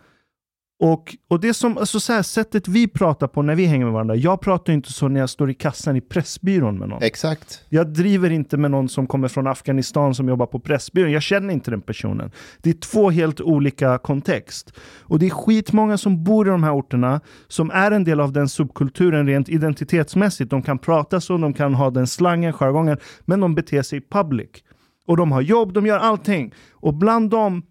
[0.78, 3.92] Och, och det som, alltså så här, sättet vi pratar på när vi hänger med
[3.92, 4.16] varandra.
[4.16, 7.02] Jag pratar inte så när jag står i kassan i Pressbyrån med någon.
[7.02, 7.64] Exakt.
[7.68, 11.12] Jag driver inte med någon som kommer från Afghanistan som jobbar på Pressbyrån.
[11.12, 12.30] Jag känner inte den personen.
[12.62, 14.72] Det är två helt olika kontext.
[15.00, 18.32] Och det är skitmånga som bor i de här orterna som är en del av
[18.32, 20.50] den subkulturen rent identitetsmässigt.
[20.50, 24.50] De kan prata så, de kan ha den slangen, jargongen, men de beter sig public.
[25.06, 26.54] Och de har jobb, de gör allting.
[26.72, 27.62] Och bland dem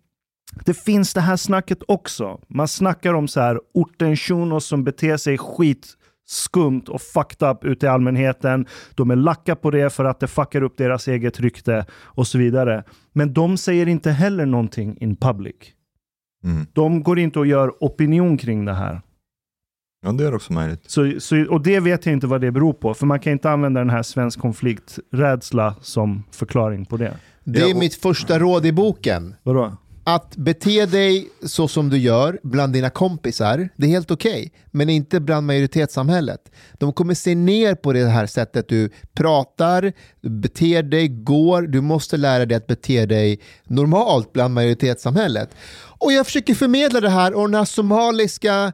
[0.66, 2.40] det finns det här snacket också.
[2.48, 5.88] Man snackar om så här orten shunos som beter sig skit
[6.28, 8.66] skumt och fucked up ute i allmänheten.
[8.96, 12.38] De är lacka på det för att det fuckar upp deras eget rykte och så
[12.38, 12.84] vidare.
[13.14, 15.56] Men de säger inte heller någonting in public.
[16.44, 16.66] Mm.
[16.74, 19.02] De går inte och gör opinion kring det här.
[20.06, 20.82] Ja, det är också möjligt.
[20.92, 23.52] Så, så, och det vet jag inte vad det beror på, för man kan inte
[23.52, 27.18] använda den här svensk konflikträdsla som förklaring på det.
[27.44, 29.36] Det är Ja, och- mitt första råd i boken.
[29.44, 29.78] Vadå?
[30.08, 34.52] Att bete dig så som du gör bland dina kompisar, det är helt okej.
[34.72, 36.52] men inte bland majoritetssamhället.
[36.74, 41.62] De kommer se ner på det här sättet du pratar, beter dig, går.
[41.62, 45.50] Du måste lära dig att bete dig normalt bland majoritetssamhället.
[46.00, 48.74] Och jag försöker förmedla det här och den här somaliska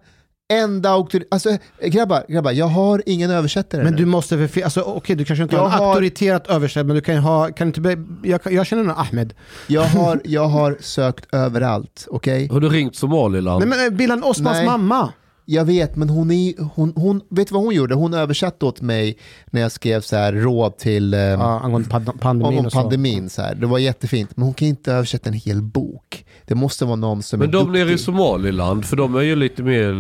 [0.52, 1.28] enda auktoritet...
[1.34, 3.98] Alltså grabbar, grabbar, jag har ingen översättare Men nu.
[3.98, 6.96] du måste för alltså okej du kanske inte har Jag en har- auktoriterat översättare men
[6.96, 9.34] du kan ha, kan inte be, jag, jag känner någon Ahmed.
[9.68, 12.48] Jag har, jag har sökt överallt, okej?
[12.52, 13.60] Har du ringt Somaliland?
[13.60, 14.66] Nej men eh, Billan Osmans Nej.
[14.66, 15.10] mamma.
[15.52, 17.96] Jag vet, men hon, är, hon, hon, vet du vad hon gjorde?
[17.96, 19.18] Hon översatte åt mig
[19.52, 22.82] när jag skrev så här råd till eh, Ja, angående pand- pandemin om och så.
[22.82, 23.30] pandemin.
[23.30, 23.56] Så här.
[23.56, 26.26] Det var jättefint, men hon kan inte översätta en hel bok.
[26.46, 27.80] Det måste vara någon som Men är de duktig.
[27.86, 29.94] nere i Somaliland, för de är ju lite mer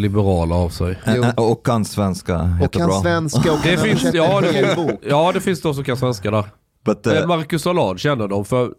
[0.00, 0.98] liberala av sig.
[1.16, 1.24] Jo.
[1.44, 5.00] Och kan svenska och kan svenska och kan Det finns, ja, en hel det, bok.
[5.08, 6.44] ja, det finns de som kan svenska där.
[6.84, 8.70] But, uh, Marcus Allard känner de, för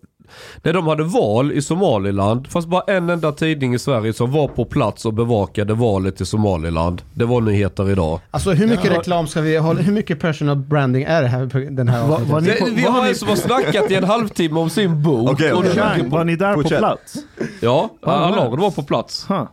[0.64, 4.48] när de hade val i Somaliland, fast bara en enda tidning i Sverige som var
[4.48, 7.02] på plats och bevakade valet i Somaliland.
[7.14, 8.20] Det var nyheter idag.
[8.32, 9.74] Alltså hur mycket reklam ska vi ha?
[9.74, 11.48] Hur mycket personal branding är det här?
[11.48, 13.92] på Den här Va- var ni Det, på- vi var har en som har snackat
[13.92, 15.32] i en halvtimme om sin bok.
[15.32, 15.54] Okej.
[15.64, 17.16] det- Chang, var ni där på plats?
[17.62, 19.44] Ja, Var de var på plats Huh.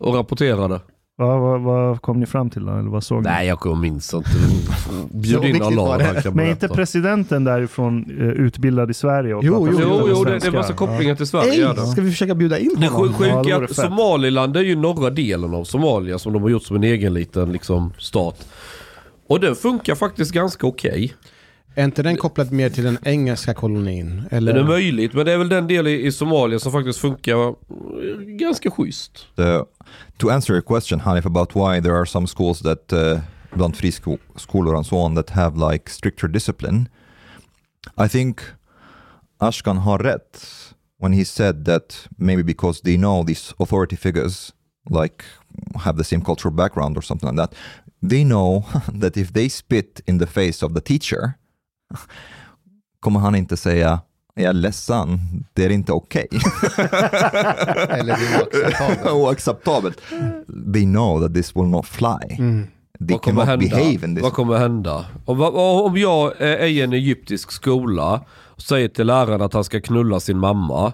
[0.00, 0.80] och rapporterade.
[1.16, 2.72] Vad, vad, vad kom ni fram till då?
[2.72, 3.30] Eller vad såg ni?
[3.30, 4.30] Nej, jag minns inte.
[5.10, 6.30] Bjud in Allah det.
[6.34, 9.34] Men inte presidenten därifrån eh, utbildad i Sverige?
[9.34, 10.50] Och Jo, jo, Jo, jo, det, det svenska?
[10.50, 11.52] var så kopplingen till Sverige.
[11.52, 11.82] Ej, ja, då.
[11.86, 13.08] ska vi försöka bjuda in Det honom?
[13.14, 13.74] sj- sjuka Ja, det.
[13.74, 17.52] Somaliland är ju norra delen av Somalia som de har gjort som en egen liten
[17.52, 18.48] liksom, stat.
[19.28, 21.14] Och den funkar faktiskt ganska okej.
[21.74, 24.22] Är inte den kopplad mer till den engelska kolonin?
[24.30, 24.52] Eller?
[24.54, 27.54] Det är möjligt, men det är väl den del i, Somalia som faktiskt funkar eh,
[28.26, 29.26] ganska schysst.
[29.36, 29.42] The,
[30.18, 33.20] to answer your question, Hanif, about why there are some schools that, uh,
[33.56, 36.88] bland friskolor and so on, that have like stricter discipline,
[37.98, 38.42] I think
[39.40, 44.52] Ashkan har rätt when he said that maybe because they know these authority figures
[44.88, 45.24] like
[45.80, 47.54] have the same cultural background or something like that,
[48.02, 48.64] they know
[48.94, 51.38] that if they spit in the face of the teacher
[53.00, 54.00] kommer han inte säga
[54.34, 55.18] jag är ledsen,
[55.52, 56.28] det är inte okej.
[57.88, 59.06] Eller det är oacceptabelt.
[59.12, 60.00] oacceptabelt.
[60.74, 62.36] They know that this will not fly.
[62.38, 62.66] Mm.
[62.98, 63.76] They Vad kommer cannot hända?
[63.76, 64.22] behave in this.
[64.22, 65.06] Vad kommer hända?
[65.24, 65.40] Om,
[65.86, 70.20] om jag är i en egyptisk skola och säger till läraren att han ska knulla
[70.20, 70.92] sin mamma.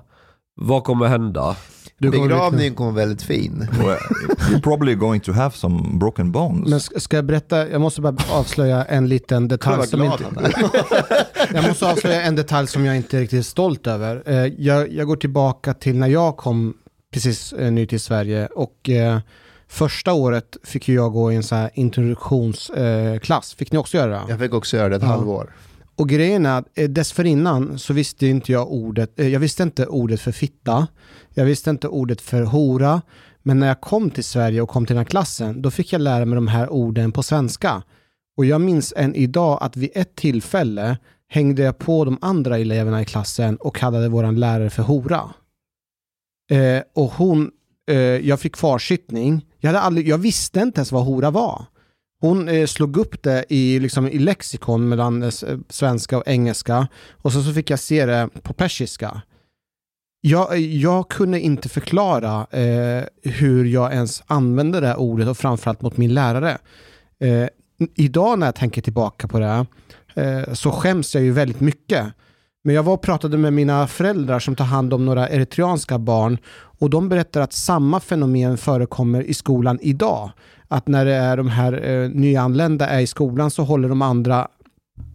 [0.60, 1.56] Vad kommer hända?
[2.00, 3.68] Du kommer Begravningen kommer väldigt fin.
[3.78, 3.98] Well,
[4.50, 6.68] you're probably going to have some broken bones.
[6.68, 10.24] Men ska jag berätta, jag måste bara avslöja en liten detalj som inte...
[11.54, 14.22] Jag måste avslöja en detalj som jag inte är riktigt stolt över.
[14.26, 16.74] Eh, Jag, jag går tillbaka till när jag kom
[17.12, 19.18] precis eh, ny till Sverige och eh,
[19.68, 23.54] första året fick jag gå i en sån här introduktionsklass.
[23.54, 24.20] Fick ni också göra det?
[24.28, 25.08] Jag fick också göra det ett Ja.
[25.08, 25.54] halvår.
[25.96, 30.32] Och grejen är att dessförinnan så visste inte jag ordet, jag visste inte ordet för
[30.32, 30.86] fitta,
[31.38, 33.02] jag visste inte ordet för hora,
[33.42, 36.00] men när jag kom till Sverige och kom till den här klassen, då fick jag
[36.00, 37.82] lära mig de här orden på svenska.
[38.36, 43.02] Och jag minns än idag att vid ett tillfälle hängde jag på de andra eleverna
[43.02, 45.30] i klassen och kallade våran lärare för hora.
[46.50, 47.50] Eh, och hon,
[47.90, 51.64] eh, jag fick kvarsittning, jag, hade aldrig, jag visste inte ens vad hora var.
[52.20, 55.30] Hon eh, slog upp det i, liksom, i lexikon mellan eh,
[55.68, 59.22] svenska och engelska och så, så fick jag se det på persiska.
[60.30, 65.82] Jag, jag kunde inte förklara eh, hur jag ens använde det här ordet och framförallt
[65.82, 66.58] mot min lärare.
[67.20, 67.48] Eh,
[67.94, 69.66] idag när jag tänker tillbaka på det
[70.14, 72.06] eh, så skäms jag ju väldigt mycket.
[72.64, 76.38] Men jag var och pratade med mina föräldrar som tar hand om några eritreanska barn
[76.80, 80.30] och de berättar att samma fenomen förekommer i skolan idag.
[80.68, 84.48] Att när det är de här eh, nyanlända är i skolan så håller de andra,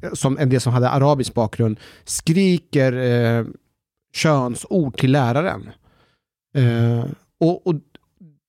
[0.03, 3.45] eh, som en del som hade arabisk bakgrund, skriker eh,
[4.13, 5.69] könsord till läraren.
[6.55, 7.05] Eh,
[7.39, 7.75] och, och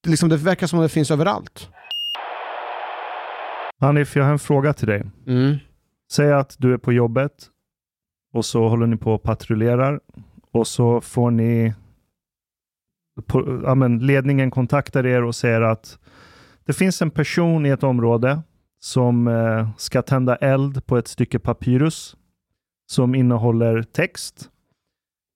[0.06, 1.70] liksom det verkar som att det finns överallt.
[3.80, 5.02] Hanif, jag har en fråga till dig.
[5.26, 5.56] Mm.
[6.12, 7.32] Säg att du är på jobbet
[8.32, 10.00] och så håller ni på och patrullerar
[10.50, 11.74] och så får ni
[13.26, 15.98] på, ja, ledningen kontaktar er och säger att
[16.64, 18.42] det finns en person i ett område
[18.80, 22.16] som eh, ska tända eld på ett stycke papyrus
[22.86, 24.50] som innehåller text.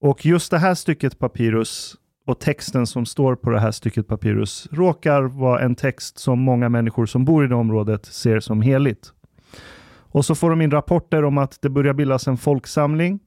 [0.00, 1.94] Och just det här stycket papyrus
[2.26, 6.68] och texten som står på det här stycket papyrus råkar vara en text som många
[6.68, 9.12] människor som bor i det området ser som heligt.
[10.10, 13.18] Och så får de in rapporter om att det börjar bildas en folksamling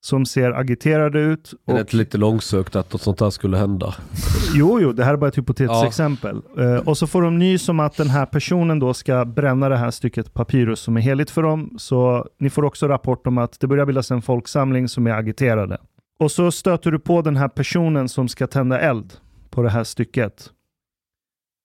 [0.00, 1.54] som ser agiterade ut.
[1.66, 3.94] Det är Och, lite långsökt att något sånt här skulle hända.
[4.54, 5.86] jo, jo, det här är bara ett hypotetiskt Ja.
[5.86, 6.42] exempel.
[6.58, 9.76] Eh, och så får de nys om att den här personen då ska bränna det
[9.76, 11.74] här stycket papyrus som är heligt för dem.
[11.78, 15.78] Så ni får också rapport om att det börjar bildas en folksamling som är agiterade.
[16.18, 19.12] Och så stöter du på den här personen som ska tända eld
[19.50, 20.50] på det här stycket.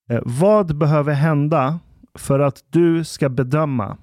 [0.10, 1.80] Eh, vad behöver hända
[2.16, 3.98] för att du ska bedöma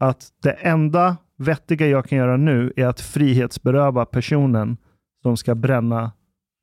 [0.00, 4.76] att det enda vettiga jag kan göra nu är att frihetsberöva personen
[5.22, 6.12] som ska bränna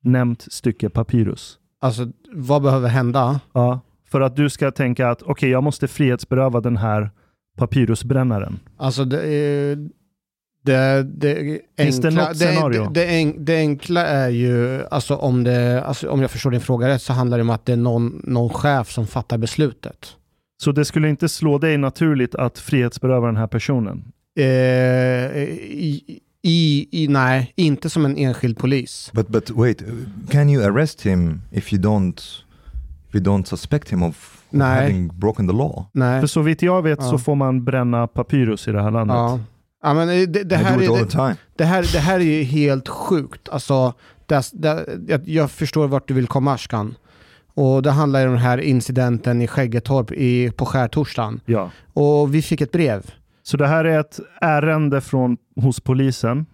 [0.02, 1.58] nämnt stycke papyrus.
[1.80, 3.40] Alltså, vad behöver hända?
[3.52, 3.80] Ja,
[4.10, 7.10] för att du ska tänka att okej, jag måste frihetsberöva den här
[7.56, 8.60] papyrusbrännaren.
[8.76, 9.90] Alltså det,
[10.68, 12.84] det, det enkla, något det, scenario?
[12.84, 16.60] det, det, en- det enkla är ju, alltså om, det, alltså om jag förstår din
[16.60, 20.06] fråga rätt så handlar det om att det är någon, någon chef som fattar beslutet.
[20.62, 24.04] Så det skulle inte slå dig naturligt att frihetsberöva den här personen?
[24.38, 29.10] Eh, i, i, i, nej, inte som en enskild polis.
[29.14, 29.82] But but wait,
[30.30, 32.20] can you arrest him if you don't
[33.08, 34.80] if you don't suspect him of, of Nej.
[34.82, 35.84] having broken the law?
[35.92, 36.20] Nej.
[36.20, 37.10] För så vitt jag vet Ja.
[37.10, 39.14] så får man bränna papyrus i det här landet.
[39.16, 39.40] Ja.
[39.82, 41.36] Ja, men det, det, I här är, time.
[41.56, 43.48] det, här, det här är ju helt sjukt.
[43.48, 43.94] Alltså,
[44.26, 46.94] det, det, jag, jag förstår vart du vill komma Ashkan.
[47.54, 51.40] Och det handlar om den här incidenten i Skäggetorp i, på skärtorsdagen.
[51.44, 51.70] Ja.
[51.94, 53.10] Och vi fick ett brev.
[53.42, 56.46] Så det här är ett ärende från, hos polisen.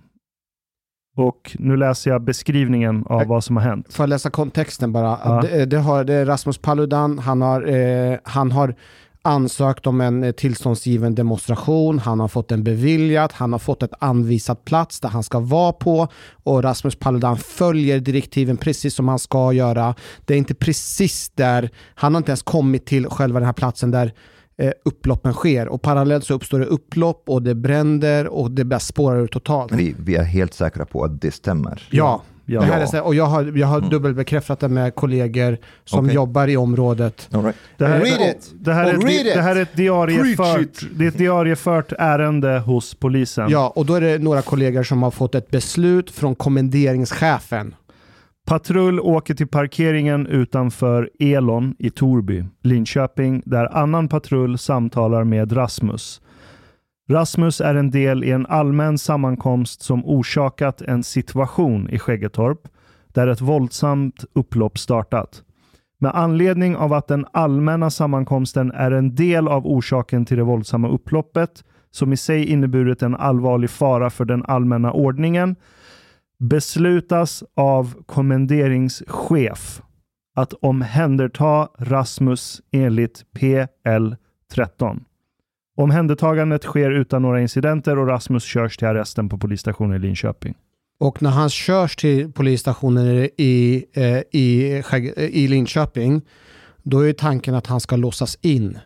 [1.17, 3.93] Och nu läser jag beskrivningen av Jag- vad som har hänt.
[3.93, 5.19] Får jag läsa kontexten bara?
[5.25, 5.41] Ja.
[5.43, 8.75] Det, det, har, det är Rasmus Paludan, han har, eh, han har
[9.25, 13.93] ansökt om en eh, tillståndsgiven demonstration, han har fått den beviljad, han har fått ett
[13.99, 19.19] anvisat plats där han ska vara på och Rasmus Paludan följer direktiven precis som han
[19.19, 19.95] ska göra.
[20.25, 23.91] Det är inte precis där, han har inte ens kommit till själva den här platsen
[23.91, 24.13] där
[24.59, 29.21] eh, upploppen sker och parallellt så uppstår det upplopp och det bränder och det spårar
[29.21, 29.73] ur totalt.
[29.73, 31.89] Vi, vi är helt säkra på att det stämmer.
[31.91, 32.61] Ja, Ja.
[32.61, 36.15] det här är så, och jag har, jag har dubbelbekräftat det med kollegor som Okej.
[36.15, 37.29] jobbar i området.
[37.33, 37.57] All right.
[37.77, 38.53] Det här, Read är, it.
[38.55, 39.35] det här, är, Och ett, read it.
[39.35, 43.51] det här är ett diariefört, det är ett diariefört ärende hos polisen.
[43.51, 47.75] Ja, och då är det några kollegor som har fått ett beslut från kommenderingschefen.
[48.47, 56.21] Patrull åker till parkeringen utanför Elon i Torby, Linköping, där annan patrull samtalar med Rasmus.
[57.09, 62.69] Rasmus är en del i en allmän sammankomst som orsakat en situation i Skäggetorp
[63.13, 65.43] där ett våldsamt upplopp startat.
[65.99, 70.89] Med anledning av att den allmänna sammankomsten är en del av orsaken till det våldsamma
[70.89, 75.57] upploppet, som i sig inneburit en allvarlig fara för den allmänna ordningen,
[76.39, 79.83] beslutas av kommenderingschef
[80.35, 84.15] att omhänderta Rasmus enligt PL
[84.53, 85.05] 13.
[85.77, 90.55] Omhändertagandet sker utan några incidenter och Rasmus körs till arresten på polisstationen i Linköping.
[90.99, 96.23] Och när han körs till polisstationen i, eh, i, Skägg- eh, i Linköping,
[96.83, 98.79] då är tanken att han ska låsas in.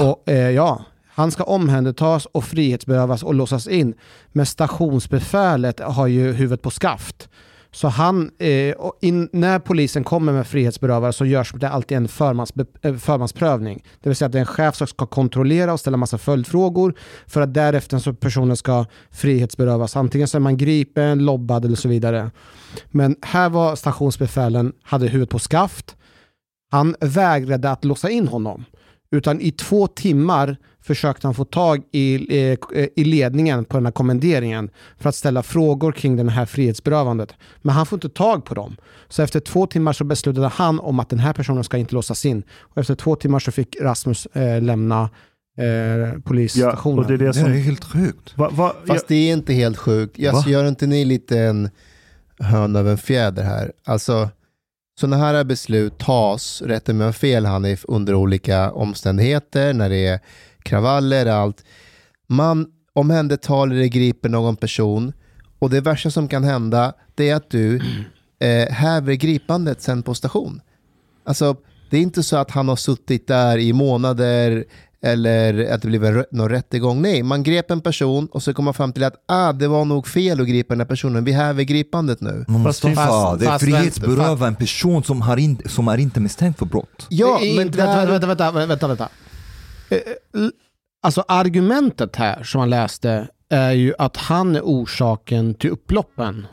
[0.00, 3.94] Och, eh, ja, han ska omhändertas och frihetsberövas och låsas in.
[4.32, 7.28] Men stationsbefälet har ju huvudet på skaft.
[7.72, 12.96] Så han, eh, in, när polisen kommer med frihetsberövare så görs det alltid en eh,
[12.96, 13.84] förmansprövning.
[14.00, 16.94] Det vill säga att det är en chef som ska kontrollera och ställa massa följdfrågor
[17.26, 19.96] för att därefter så personen ska frihetsberövas.
[19.96, 22.30] Antingen så är man gripen, lobbad eller så vidare.
[22.90, 25.96] Men här var stationsbefälen, hade huvudet på skaft.
[26.70, 28.64] Han vägrade att låsa in honom.
[29.10, 30.56] Utan i två timmar
[30.88, 32.58] försökte han få tag i, eh,
[32.96, 37.32] i ledningen på den här kommenderingen för att ställa frågor kring den här frihetsberövandet.
[37.62, 38.76] Men han får inte tag på dem.
[39.08, 42.24] Så efter två timmar så beslutade han om att den här personen ska inte låsas
[42.26, 42.42] in.
[42.60, 45.10] Och efter två timmar så fick Rasmus eh, lämna
[45.58, 46.98] eh, Ja, polisstationen.
[46.98, 47.44] och det är det Det som...
[47.44, 48.38] är helt sjukt.
[48.38, 50.18] Va, va, Fast det är inte helt sjukt.
[50.18, 50.30] Va?
[50.30, 51.70] Alltså, gör inte ni lite en
[52.38, 53.72] höna av en fjäder här?
[53.86, 54.28] Alltså,
[55.00, 60.06] sådana här beslut tas, rätta mig om jag fel Hanif, under olika omständigheter, när det
[60.06, 60.20] är
[60.62, 61.64] kravaller, allt.
[62.26, 65.12] Man omhändertar eller griper någon person
[65.58, 67.76] och det värsta som kan hända det är att du
[68.40, 70.60] eh, häver gripandet sen på station.
[71.24, 71.56] Alltså,
[71.90, 74.64] det är inte så att han har suttit där i månader
[75.02, 77.02] eller att det blev någon rättegång.
[77.02, 79.84] Nej, man grep en person och så kom man fram till att ah, det var
[79.84, 81.24] nog fel att gripa den här personen.
[81.24, 82.44] Vi häver gripandet nu.
[82.48, 85.98] Men Fast- Mustafa, fast- det är fast- frihetsberöva en person som, har in, som är
[85.98, 87.06] inte misstänkt för brott.
[87.08, 89.08] Ja, men där, vänta, vänta, vänta, vänta,
[91.02, 96.46] Alltså argumentet här som han läste är ju att han är orsaken till upploppen.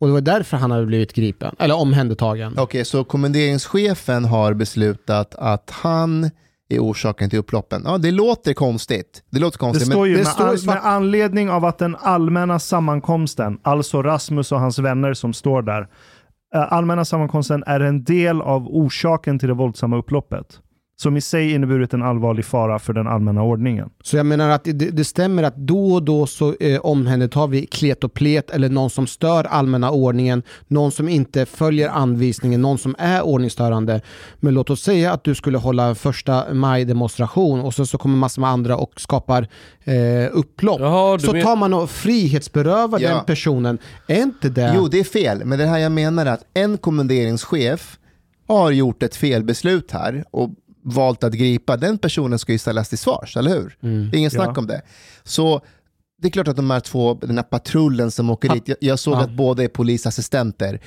[0.00, 2.54] Och det var därför han hade blivit gripen, eller omhändertagen.
[2.58, 6.30] Okej, så kommenderingschefen har beslutat att han
[6.68, 7.82] är orsaken till upploppen.
[7.84, 9.22] Ja, det låter konstigt.
[9.30, 11.78] Det låter Det konstigt, står men ju det med, står an, med anledning av att
[11.78, 15.88] den allmänna sammankomsten, alltså Rasmus och hans vänner som står där,
[16.54, 20.60] eh, allmänna sammankomsten är en del av orsaken till det våldsamma upploppet.
[21.02, 23.90] Som i sig inneburit en allvarlig fara för den allmänna ordningen.
[24.02, 27.66] Så jag menar att det, det stämmer att då och då så eh, omhändertar vi
[27.66, 32.78] klet och plet eller någon som stör allmänna ordningen, någon som inte följer anvisningen, någon
[32.78, 34.00] som är ordningsstörande.
[34.40, 38.16] Men låt oss säga att du skulle hålla en första maj-demonstration och sen så kommer
[38.16, 39.48] massor med andra och skapar
[39.84, 39.94] eh,
[40.32, 40.80] upplopp.
[40.80, 43.08] Jaha, så men- tar man och frihetsberövar Ja.
[43.14, 43.78] den personen.
[44.06, 44.72] Är inte det...
[44.76, 45.44] Jo, det är fel.
[45.44, 47.98] Men det här jag menar är att en kommenderingschef
[48.48, 50.50] har gjort ett felbeslut här och
[50.92, 51.76] valt att gripa.
[51.76, 53.76] Den personen ska ju ställas till svars, eller hur?
[53.82, 54.10] Mm.
[54.10, 54.60] Det är ingen snack Ja.
[54.60, 54.82] om det.
[55.24, 55.60] Så
[56.22, 58.98] det är klart att de här två, den här patrullen som åker dit, jag, jag
[58.98, 59.20] såg Ja.
[59.20, 60.80] att båda är polisassistenter.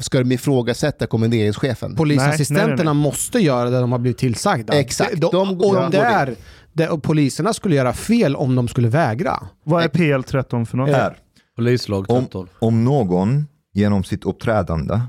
[0.00, 1.96] Ska de ifrågasätta kommenderingschefen?
[1.96, 2.94] Polisassistenterna Nej, nej, nej.
[2.94, 4.72] måste göra det de har blivit tillsagda.
[4.80, 5.20] Exakt.
[5.20, 5.88] De, De- och ja.
[5.90, 6.34] där,
[6.72, 9.42] där, och poliserna skulle göra fel om de skulle vägra.
[9.64, 10.90] Vad är PL 13 för något?
[10.90, 11.16] Här.
[11.56, 12.48] Polislag Om, 13.
[12.58, 15.00] om någon genom sitt uppträdande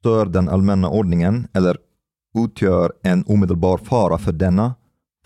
[0.00, 1.76] stör den allmänna ordningen eller
[2.38, 4.74] utgör en omedelbar fara för denna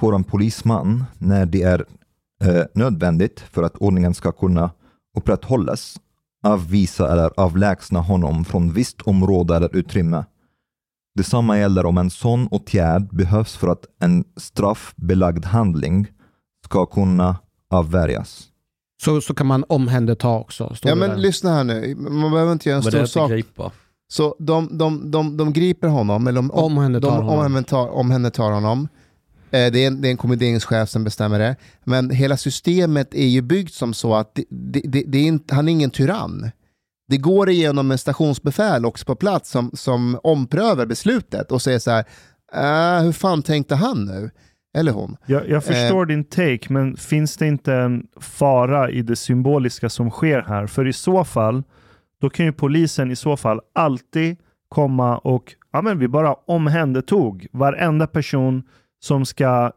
[0.01, 1.85] får en polisman, när det är
[2.45, 4.71] eh, nödvändigt för att ordningen ska kunna
[5.17, 6.01] upprätthållas,
[6.47, 10.25] avvisa eller avlägsna honom från visst område eller utrymme.
[11.15, 16.07] Detsamma gäller om en sån åtgärd behövs för att en straffbelagd handling
[16.65, 17.37] ska kunna
[17.71, 18.49] avvärjas.
[19.03, 20.75] Så, så kan man omhänderta också.
[20.75, 21.17] står Ja men där.
[21.17, 23.31] lyssna här nu, man behöver inte göra en stor sak.
[23.31, 23.73] gripa.
[24.09, 27.35] Så de, de, de, de griper honom, eller de, Omhändertar de honom.
[27.39, 28.89] omhändertar, omhändertar honom.
[29.51, 31.57] Eh, Det är, en, det är en kommenderingschef som bestämmer det.
[31.85, 35.55] Men hela systemet är ju byggt som så att det, det, det, det är inte,
[35.55, 36.51] han är ingen tyrann.
[37.09, 41.91] Det går igenom en stationsbefäl också på plats som, som omprövar beslutet och säger så
[41.91, 42.05] här,
[42.99, 44.31] äh, hur fan tänkte han nu?
[44.77, 45.17] Eller hon.
[45.27, 50.11] Jag, jag förstår din take, men finns det inte en fara i det symboliska som
[50.11, 50.67] sker här?
[50.67, 51.63] För i så fall,
[52.25, 54.37] då kan ju polisen i så fall alltid
[54.69, 58.63] komma och, ja men vi bara omhändertog varenda person
[59.01, 59.73] som ska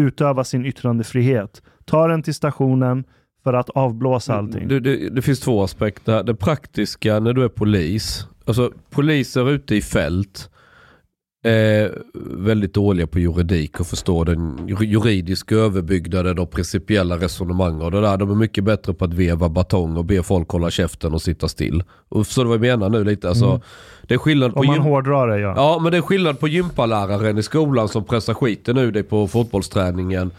[0.00, 1.62] utöva sin yttrandefrihet.
[1.84, 3.04] Ta den till stationen
[3.44, 4.68] för att avblåsa allting.
[4.68, 6.22] Det, det, det finns två aspekter.
[6.22, 8.28] Det praktiska när du är polis.
[8.44, 10.50] Alltså poliser ute i fält
[11.48, 11.98] är
[12.38, 18.16] väldigt dåliga på juridik och förstår den juridiska överbyggnaden och principiella resonemang och det där.
[18.16, 21.48] De är mycket bättre på att veva batong och be folk hålla käften och sitta
[21.48, 21.82] still.
[22.08, 23.28] Och förstår du vad jag menar nu lite?
[23.28, 23.60] Alltså, Mm.
[24.08, 25.52] Det är skillnad på Om man gym- hårdrar det ja.
[25.56, 29.28] Ja, men det är skillnad på gympaläraren i skolan som pressar skiten ur dig på
[29.28, 30.30] fotbollsträningen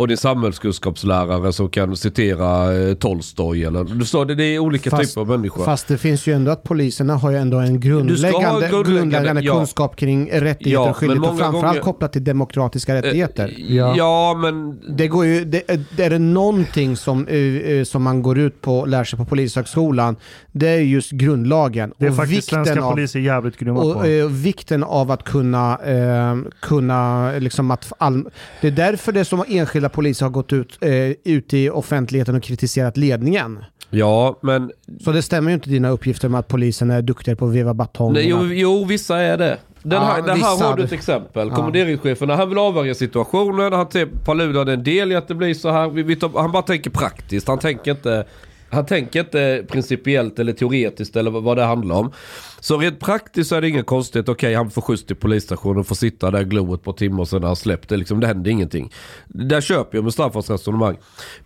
[0.00, 3.84] och din samhällskunskapslärare som kan citera eh, Tolstoj eller...
[3.84, 5.64] Du sa det, det är olika Fast- typer av människor.
[5.64, 9.56] Fast det finns ju ändå att poliserna har ju ändå en grundläggande, grundläggande, grundläggande ja.
[9.56, 11.32] kunskap kring rättigheter Ja, och skyldigheter.
[11.32, 13.54] Och framförallt gånger- kopplat till demokratiska rättigheter.
[13.58, 13.94] ja.
[13.96, 14.80] ja, men...
[14.96, 15.62] Det, går ju, det,
[15.96, 19.18] det är det någonting som, eh, eh, som man går ut på och lär sig
[19.18, 20.16] på Polishögskolan,
[20.52, 21.92] det är just grundlagen.
[21.98, 24.04] Det är och faktiskt svenska av, poliser jävligt grymma och, på.
[24.04, 28.28] eh, vikten av att kunna, eh, kunna liksom att all,
[28.60, 30.92] Det är därför det är som enskilda poliser har gått ut, eh,
[31.24, 33.64] ut i offentligheten och kritiserat ledningen.
[33.90, 34.70] Ja, men...
[35.04, 37.74] Så det stämmer ju inte dina uppgifter om att polisen är duktigare på att veva
[37.74, 38.16] batong.
[38.20, 39.58] Jo, jo, vissa är det.
[39.82, 40.66] Den Ja, här, det här vissa.
[40.66, 41.48] har du ett exempel.
[41.48, 41.54] Ja.
[41.54, 45.34] Kommenderingschefen, när han vill avvärja situationen, han ser Paludan är en del i att det
[45.34, 45.88] blir så här.
[45.88, 47.48] Vi, vi tar, han bara tänker praktiskt.
[47.48, 48.24] Han tänker inte...
[48.70, 52.12] Han tänker inte principiellt eller teoretiskt eller vad det handlar om.
[52.60, 54.28] Så rent praktiskt så är det inget konstigt.
[54.28, 57.28] Okej, han får skjuts till polisstationen och får sitta där gloet ett par timmar och
[57.28, 57.88] sen han släppt.
[57.88, 58.92] Det, liksom, det händer ingenting.
[59.26, 60.96] Där köper jag med Staffans resonemang.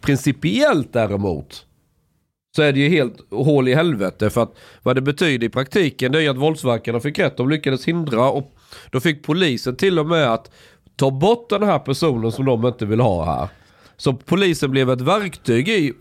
[0.01, 1.66] Principiellt däremot
[2.57, 4.31] så är det ju helt hål i helvete.
[4.31, 7.37] För att vad det betyder i praktiken det är ju att våldsverkarna fick rätt.
[7.37, 8.55] De lyckades hindra och
[8.91, 10.51] då fick polisen till och med att
[10.97, 13.49] ta bort den här personen som de inte vill ha här.
[13.97, 15.93] Så polisen blev ett verktyg i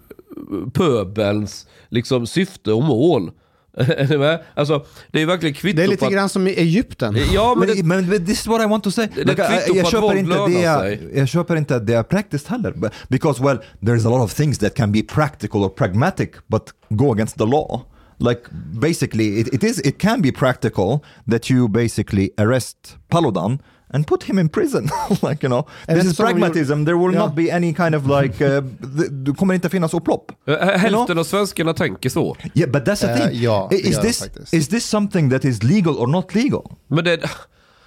[0.73, 3.31] pöbelns liksom, syfte och mål.
[3.77, 4.43] Är?
[4.53, 6.13] Alltså, det är verkligen kvitto Det är lite att...
[6.13, 7.17] grann som i Egypten.
[7.31, 9.07] Ja, men det, men, men this is what I want to say.
[9.15, 11.09] Det är Like, jag, köper inte det, sig.
[11.13, 12.91] jag köper inte att det är praktiskt heller.
[13.07, 17.11] Because well, there's a lot of things that can be practical or pragmatic but go
[17.13, 17.81] against the law.
[18.17, 18.41] Like
[18.81, 20.99] basically it, it is it can be practical
[21.31, 23.59] that you basically arrest Paludan
[23.93, 24.83] and put him in prison.
[25.09, 26.85] like you know, det this is som pragmatism.
[26.85, 27.25] There will Ja.
[27.25, 30.31] not be any kind of like, uh, det det kommer inte finnas upplopp.
[30.77, 32.35] Hälften av svenskarna tänker så.
[32.53, 33.41] Yeah, but that's the thing.
[33.41, 36.71] ja, det is, this, is this something that is legal or not legal?
[36.87, 37.19] Men det...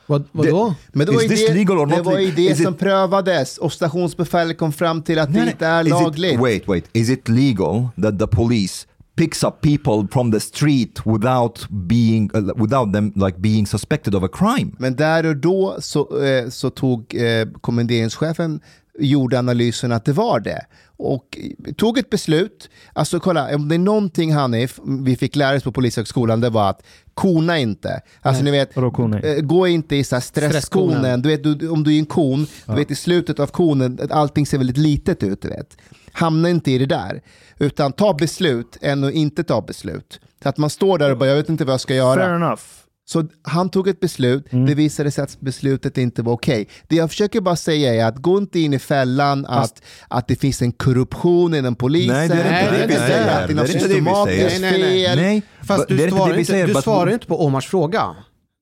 [0.08, 0.74] Vad, vadå?
[0.92, 2.74] Men det var ju this det, legal or det, var ju det Is it- som
[2.74, 5.80] prövades och stationsbefälet kom fram till att det Nej, inte är.
[5.80, 6.40] Is it- lagligt.
[6.40, 6.84] wait, wait.
[6.92, 8.86] Is it legal that the police
[9.16, 14.22] picks up people from the street without being uh, without them like being suspected of
[14.22, 14.72] a crime?
[14.78, 18.60] Men där och då så, eh, så tog eh, kommenderingschefen
[18.98, 20.66] gjorde analysen att det var det.
[20.96, 22.70] Och eh, tog ett beslut.
[22.92, 26.70] Alltså kolla, om det är någonting Hanif, vi fick lära oss på Polishögskolan, det var
[26.70, 26.82] att
[27.14, 28.00] kona inte.
[28.22, 31.22] Alltså ni vet, eh, gå inte i så här stresskonen.
[31.22, 34.10] Du vet, du, om du är en kon, du vet i slutet av konen, att
[34.10, 35.42] allting ser väldigt litet ut.
[35.42, 35.76] Du vet.
[36.16, 37.20] Hamna inte i det där.
[37.58, 40.20] Utan ta beslut än att inte ta beslut.
[40.42, 42.20] Så att man står där och bara, jag vet inte vad jag ska göra.
[42.24, 42.62] Fair enough.
[43.08, 44.66] Så han tog ett beslut, Mm.
[44.66, 46.68] det visade sig att beslutet inte var okej.
[46.88, 50.36] Det jag försöker bara säga är att gå inte in i fällan att, att det
[50.36, 52.16] finns en korruption inom polisen.
[52.16, 53.42] Nej, det är inte det vi säger.
[53.42, 54.60] Att det är något inte det vi systematiskt säger.
[54.60, 55.06] Nej, nej, nej.
[55.06, 55.18] fel.
[55.18, 58.16] Nej, Fast du svarar, inte, du svarar inte på Omars fråga.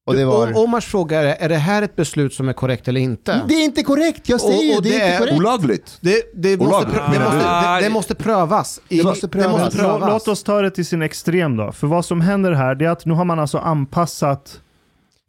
[0.06, 0.52] Och det var...
[0.52, 3.40] O- Omars fråga är, är det här ett beslut som är korrekt eller inte?
[3.48, 5.38] Det är inte korrekt, jag säger Och- ju och det, det är inte korrekt.
[5.38, 5.98] Olagligt.
[6.00, 8.80] Det, det, måste, Olagligt, prö- det, måste, det, det måste prövas.
[8.88, 9.56] I, Det måste prövas.
[9.56, 10.10] Det måste Lå- prövas.
[10.10, 11.72] Låt oss ta det till sin extrem då.
[11.72, 14.60] För vad som händer här det är att nu har man alltså anpassat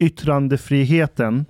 [0.00, 1.46] yttrandefriheten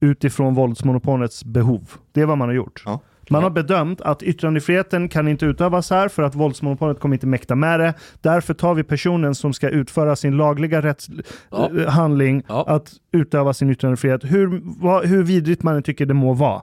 [0.00, 1.90] utifrån våldsmonopolets behov.
[2.12, 2.82] Det är vad man har gjort.
[2.86, 3.00] Ja.
[3.30, 7.54] Man har bedömt att yttrandefriheten kan inte utövas här för att våldsmonopolet kommer inte mäkta
[7.54, 7.94] med det.
[8.20, 11.08] Därför tar vi personen som ska utföra sin lagliga rätts,
[11.50, 11.70] Ja.
[11.80, 12.64] eh, handling Ja.
[12.68, 14.20] att utöva sin yttrandefrihet.
[14.24, 16.62] Hur, vad, hur vidrigt man tycker det må vara.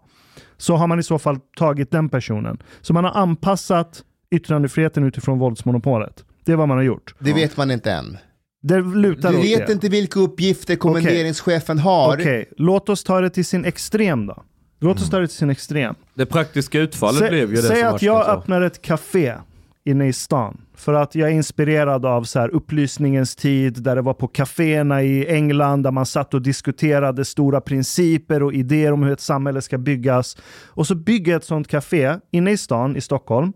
[0.58, 2.58] så har man i så fall tagit den personen.
[2.82, 6.26] Så man har anpassat yttrandefriheten utifrån våldsmonopolet.
[6.46, 7.16] Det är vad man har gjort.
[7.20, 8.18] Det vet man inte än.
[8.62, 9.74] Det lutar Du vet det.
[9.74, 12.14] inte vilka uppgifter kommenderingschefen har.
[12.14, 14.44] Okej, låt oss ta det till sin extrem då.
[14.84, 15.96] Låt oss ta det till sin extrem.
[16.14, 19.34] Det praktiska utfallet Sä- blev ju det Säg som att jag öppnar ett café
[19.86, 20.62] inne i stan.
[20.76, 25.04] För att jag är inspirerad av så här upplysningens tid, där det var på kaféerna
[25.04, 29.62] i England, där man satt och diskuterade stora principer och idéer om hur ett samhälle
[29.62, 30.38] ska byggas.
[30.68, 33.54] Och så bygger jag ett sånt café inne i stan i Stockholm,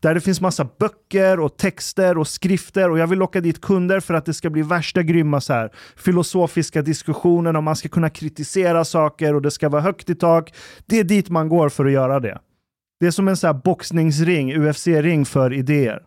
[0.00, 4.00] där det finns massa böcker och texter och skrifter och jag vill locka dit kunder
[4.00, 8.10] för att det ska bli värsta grymma så här filosofiska diskussioner och man ska kunna
[8.10, 10.54] kritisera saker och det ska vara högt i tak.
[10.86, 12.38] Det är dit man går för att göra det.
[13.00, 16.02] Det är som en sån här boxningsring, UFC-ring för idéer.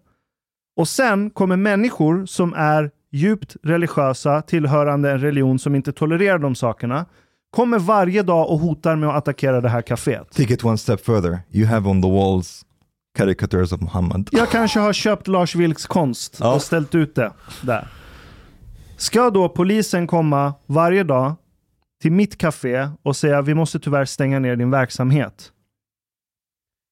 [0.77, 6.55] Och sen kommer människor som är djupt religiösa, tillhörande en religion som inte tolererar de
[6.55, 7.05] sakerna,
[7.55, 10.31] kommer varje dag och hotar med att attackera det här kaféet.
[10.31, 11.39] Take it one step further.
[11.51, 12.65] You have on the walls
[13.17, 14.29] caricatures of Muhammad.
[14.31, 17.31] Jag kanske har köpt Lars Vilks konst och ställt ut det
[17.61, 17.87] där.
[18.97, 21.35] Ska då polisen komma varje dag
[22.01, 25.51] till mitt café och säga vi måste tyvärr stänga ner din verksamhet?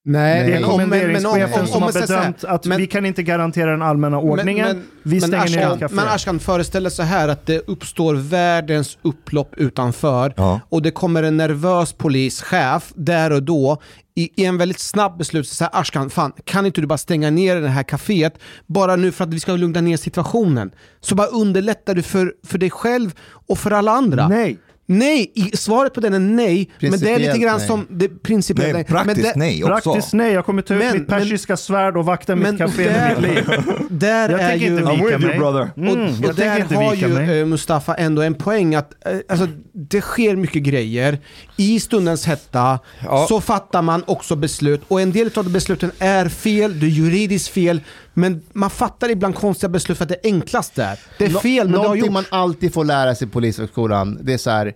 [0.05, 2.65] Nej, Det är men om- men- men om- kommenderingschefen om- som om har bedömt att
[2.65, 4.83] men- vi kan inte garantera den allmänna ordningen.
[5.03, 5.91] vi stänger ner ett.
[5.91, 10.59] Men Ashkan föreställer så här att det uppstår världens upplopp utanför Ja.
[10.69, 13.81] och det kommer en nervös polischef där och då
[14.15, 17.29] i, i en väldigt snabb beslut så säger Ashkan, fan kan inte du bara stänga
[17.29, 18.31] ner det här kaféet
[18.67, 20.71] bara nu för att vi ska lugna ner situationen?
[21.01, 23.13] Så bara underlättar du för, för dig själv
[23.47, 24.27] och för alla andra.
[24.27, 24.57] Nej.
[24.85, 26.69] Nej, i, svaret på den är nej.
[26.79, 27.67] Men det är lite grann nej.
[27.67, 29.91] som det principiellt Nej, Men praktiskt det- nej också.
[29.91, 32.83] Praktiskt nej, jag kommer ta ut Men- mitt persiska svärd och vakta mitt Men café
[32.83, 33.45] där- med mitt liv.
[33.89, 34.77] Där Jag är tänker ju...
[34.79, 35.37] inte vika mig.
[35.37, 35.69] brother.
[35.77, 37.39] Mm, Och, jag och där inte har vika ju mig.
[37.39, 41.19] eh, Mustafa ändå en poäng att eh, alltså, det sker mycket grejer.
[41.57, 43.25] I stundens hetta Ja.
[43.29, 46.89] så fattar man också beslut och en del av de besluten är fel, det är
[46.89, 47.81] juridiskt fel,
[48.13, 50.99] men man fattar ibland konstiga beslut för att det är enklast där.
[51.17, 52.11] Det är Nå- fel, men Någonting gjort.
[52.13, 54.73] man alltid får lära sig på polishögskolan, det är så här,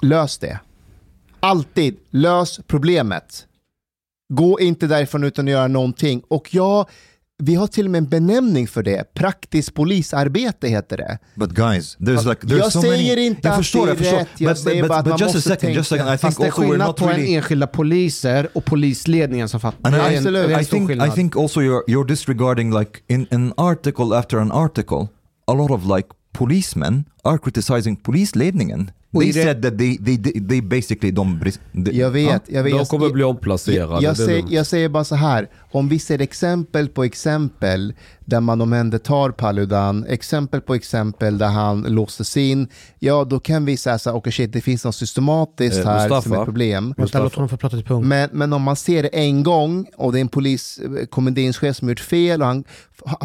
[0.00, 0.58] lös det.
[1.40, 3.46] Alltid, lös problemet.
[4.28, 6.22] Gå inte därifrån utan att göra någonting.
[6.28, 6.86] Och ja,
[7.42, 9.14] vi har till och med en benämning för det.
[9.14, 11.18] Praktiskt polisarbete heter det.
[11.34, 13.26] But guys, there's like there's Jag so säger many...
[13.26, 15.18] inte jag att förstår, det är rätt, jag but, säger but, bara att but man
[15.20, 16.04] just a måste second, just a tänka.
[16.04, 16.14] second.
[16.14, 17.34] I Fast det är skillnad på en really...
[17.34, 19.88] enskilda poliser och polisledningen som fattar.
[19.92, 20.60] And en- Absolut.
[20.60, 24.52] I stor think I think also you're you're disregarding like in an article after an
[24.52, 25.08] article,
[25.46, 28.90] a lot of like policemen are criticizing polisledningen.
[29.20, 32.72] They said that they they they, they basically bris- they- Jag vet, jag vet.
[32.72, 33.92] De jag- kommer bli omplacerade.
[33.92, 37.94] Jag, jag, säger, jag säger bara så här, om vi ser exempel på exempel
[38.24, 43.76] där man omhändertar Paludan, exempel på exempel där han låses in, ja då kan vi
[43.76, 46.36] säga så här, okej shit det finns något systematiskt Eh, här som Mustafa?
[46.36, 46.94] är ett problem.
[46.96, 48.06] Vänta, låt honom få prata till punkt.
[48.06, 51.76] Men, men om man ser det en gång och det är en polis, eh, kommenderingschef
[51.76, 52.64] som gjort fel och han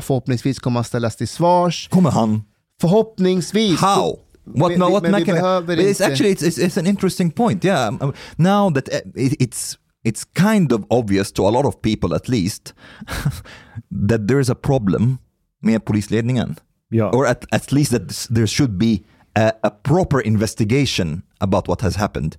[0.02, 1.88] förhoppningsvis kommer att ställas till svars.
[1.92, 2.42] Kommer han?
[2.82, 3.80] Förhoppningsvis.
[3.80, 4.18] How?
[4.46, 5.36] What, vi- what men vi mechanism?
[5.44, 7.64] behöver But it's inte- actually it's, it's, it's an interesting point.
[7.64, 7.88] Yeah.
[8.02, 12.16] Um, Now that uh, it, it's it's kind of obvious to a lot of people
[12.16, 12.74] at least
[14.08, 15.20] that there is a problem
[15.62, 16.58] med polisledningen.
[16.92, 17.10] Ja.
[17.14, 19.04] Or at, at least that there should be
[19.36, 22.38] a, a proper investigation about what has happened.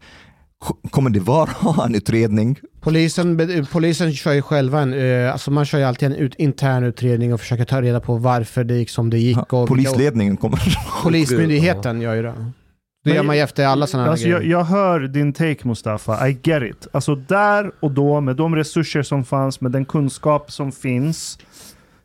[0.91, 1.51] Kommer det vara
[1.87, 2.59] en utredning?
[2.81, 6.35] Polisen, be- polisen kör ju själva en, eh, alltså man kör ju alltid en ut,
[6.35, 9.53] intern utredning och försöker ta reda på varför det gick som det gick.
[9.53, 10.61] Och, Polisledningen kommer...
[11.03, 12.35] polismyndigheten gör ju det.
[13.05, 14.53] Det gör man ju efter alla sådana här Alltså jag, grejer.
[14.53, 16.87] jag hör din take Mustafa, I get it.
[16.93, 21.39] Alltså där och då, med de resurser som fanns, med den kunskap som finns,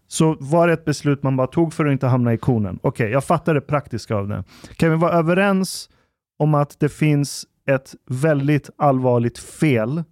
[0.07, 2.79] så var det ett beslut man bara tog för att inte hamna i konen.
[2.81, 4.43] Okej, jag fattar det praktiska av det.
[4.75, 5.89] Kan vi vara överens
[6.39, 10.03] om att det finns ett väldigt allvarligt fel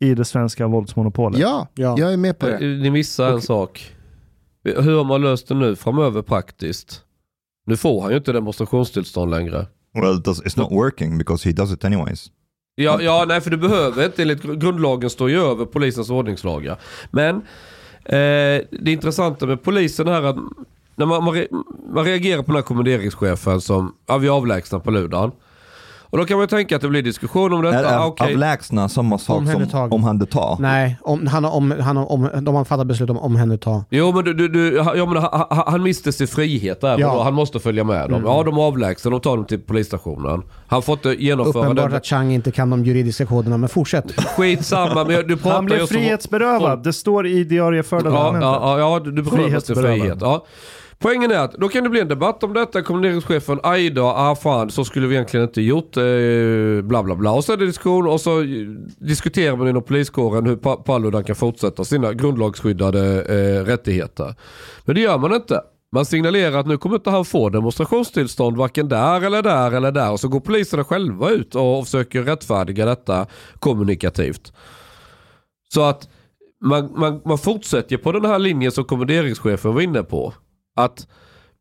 [0.00, 1.40] i det svenska våldsmonopolet?
[1.40, 1.94] Ja, Ja.
[1.98, 2.66] jag är med på Eh, det.
[2.66, 3.94] Ni missar en sak.
[4.64, 7.02] Hur har man löst det nu framöver praktiskt?
[7.66, 9.66] Nu får han ju inte demonstrationstillstånd längre.
[9.94, 12.30] Well, it does, it's not working because he does it anyways.
[12.74, 14.22] Ja, ja, nej för du behöver inte.
[14.22, 16.78] Enligt gr- grundlagen står ju över polisens ordningslagar.
[17.10, 17.36] Men
[18.04, 20.36] eh, det intressanta med polisen är att
[20.96, 21.46] när man, man, re,
[21.94, 25.32] man reagerar på den här kommenderingschefen som, ja vi avlägsnar på ludan.
[26.12, 27.88] Och då kan man ju tänka att det blir diskussion om detta.
[27.90, 28.32] Är Ah, okej.
[28.34, 29.92] Avlägsna samma sak som Omhändertag.
[29.92, 30.56] omhänderta?
[30.60, 33.84] Nej, om, han om, han om, de har fattat beslut om omhänderta.
[33.90, 37.22] Jo men, du, du, du, ja, men han, han- miste sin frihet där Ja.
[37.22, 38.22] han måste följa med dem.
[38.26, 40.42] Ja de avlägsnar, de tar dem till polisstationen.
[40.66, 41.96] Han får inte genomföra Uppenbart den.
[41.96, 44.12] att Chang inte kan de juridiska koderna, men fortsätt.
[44.36, 46.82] Skitsamma men du pratar Han blev just om- frihetsberövad.
[46.84, 49.98] Det står i diarieförda Ja, ja, ja, du du berövas din Frihetsberövad.
[50.00, 50.18] frihet.
[50.20, 50.44] Ja.
[51.02, 52.82] Poängen är att då kan det bli en debatt om detta.
[52.82, 55.96] Kommenderingschefen, aj då, ah fan, så skulle vi egentligen inte gjort.
[55.96, 57.32] Eh, bla bla bla.
[57.32, 58.46] Och så är det diskussion och så eh,
[58.98, 64.34] diskuterar man inom poliskåren hur Pa- Paludan kan fortsätta sina grundlagsskyddade eh, rättigheter.
[64.84, 65.60] Men det gör man inte.
[65.94, 70.12] Man signalerar att nu kommer inte han få demonstrationstillstånd varken där eller där eller där.
[70.12, 73.26] Och så går poliserna själva ut och försöker rättfärdiga detta
[73.58, 74.52] kommunikativt.
[75.74, 76.08] Så att
[76.64, 80.34] man, man, man fortsätter på den här linjen som kommenderingschefen var inne på.
[80.74, 81.08] Att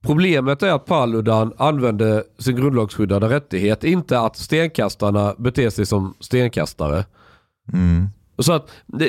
[0.06, 3.84] problemet är att Paludan använde sin grundlagsskyddade rättighet.
[3.84, 7.06] Inte att stenkastarna beter sig som stenkastare.
[7.74, 8.08] Mm.
[8.40, 9.08] Så att det,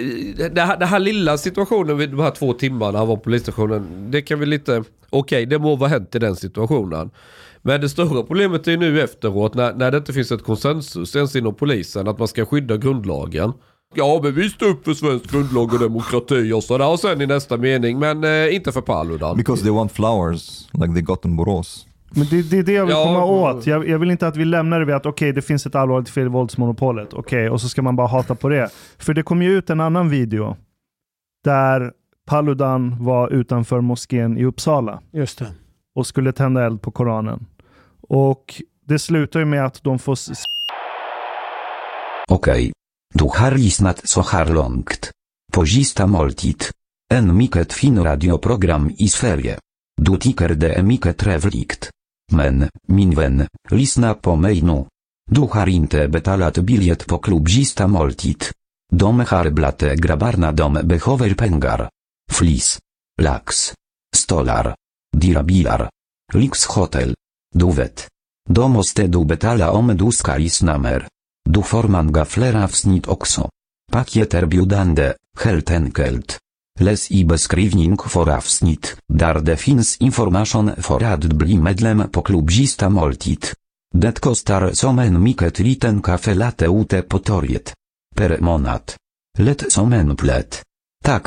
[0.55, 4.11] det, här, det här lilla situationen vid de här två timmarna av polisstationen.
[4.11, 7.11] Det kan vi lite, okej det må vara hänt i den situationen.
[7.63, 11.17] Men det stora problemet är ju nu efteråt när, när det inte finns ett konsensus
[11.17, 13.53] ens inom polisen att man ska skydda grundlagen.
[13.95, 16.89] Ja men vi står upp för svensk grundlag och demokrati och sådär.
[16.89, 19.37] Och sen i nästa mening, men eh, inte för Paludan.
[19.37, 21.87] Because they want flowers, like they got in Borås.
[22.15, 23.59] Men det, det är det jag vill Ja, komma mm.
[23.59, 23.67] åt.
[23.67, 26.09] Jag, jag vill inte att vi lämnar det vid att okej, det finns ett allvarligt
[26.09, 27.15] fel i våldsmonopolet.
[27.15, 28.71] Okej, och så ska man bara hata på det.
[28.99, 30.57] För det kom ju ut en annan video
[31.45, 31.93] där
[32.27, 35.53] Paludan var utanför moskén i Uppsala Just det.
[35.95, 37.47] och skulle tända eld på Koranen.
[38.09, 38.55] Och
[38.89, 40.19] det slutar ju med att de får
[42.29, 42.73] Okej.
[43.13, 45.11] Du har lyssnat så här långt.
[45.53, 45.65] På
[46.07, 46.65] måltid.
[47.15, 49.59] En mycket fin radioprogram i Sverige.
[49.97, 51.91] Du tycker det är mycket trevligt.
[52.33, 54.85] Men, min vän, lyssna på mig nu.
[55.31, 57.81] Du har inte betalat biljett på klubb moltit.
[57.87, 58.45] måltid.
[58.93, 61.91] De har dom grabbarna de behöver pengar.
[62.31, 62.81] Flis.
[63.23, 63.75] Lax.
[64.17, 64.75] Stolar.
[65.17, 65.91] Dirabilar.
[66.33, 67.15] Lyxhotel.
[67.55, 68.09] Du vet.
[68.49, 71.09] Då måste du betala om du ska lyssna mer.
[71.45, 73.49] Du får man flera avsnitt också.
[74.47, 75.45] Biudande, Heltenkelt.
[75.45, 76.39] helt enkelt.
[76.81, 82.89] Läs i beskrivning för avsnitt, där det finns information för att bli medlem på klubzista
[82.89, 83.21] moltit.
[83.21, 83.47] måltid.
[83.95, 87.75] Det kostar som en mycket liten kaffe latte ute på torget.
[88.17, 88.93] Per månad.
[89.39, 90.63] Lätt som en plätt.
[91.05, 91.27] Tack,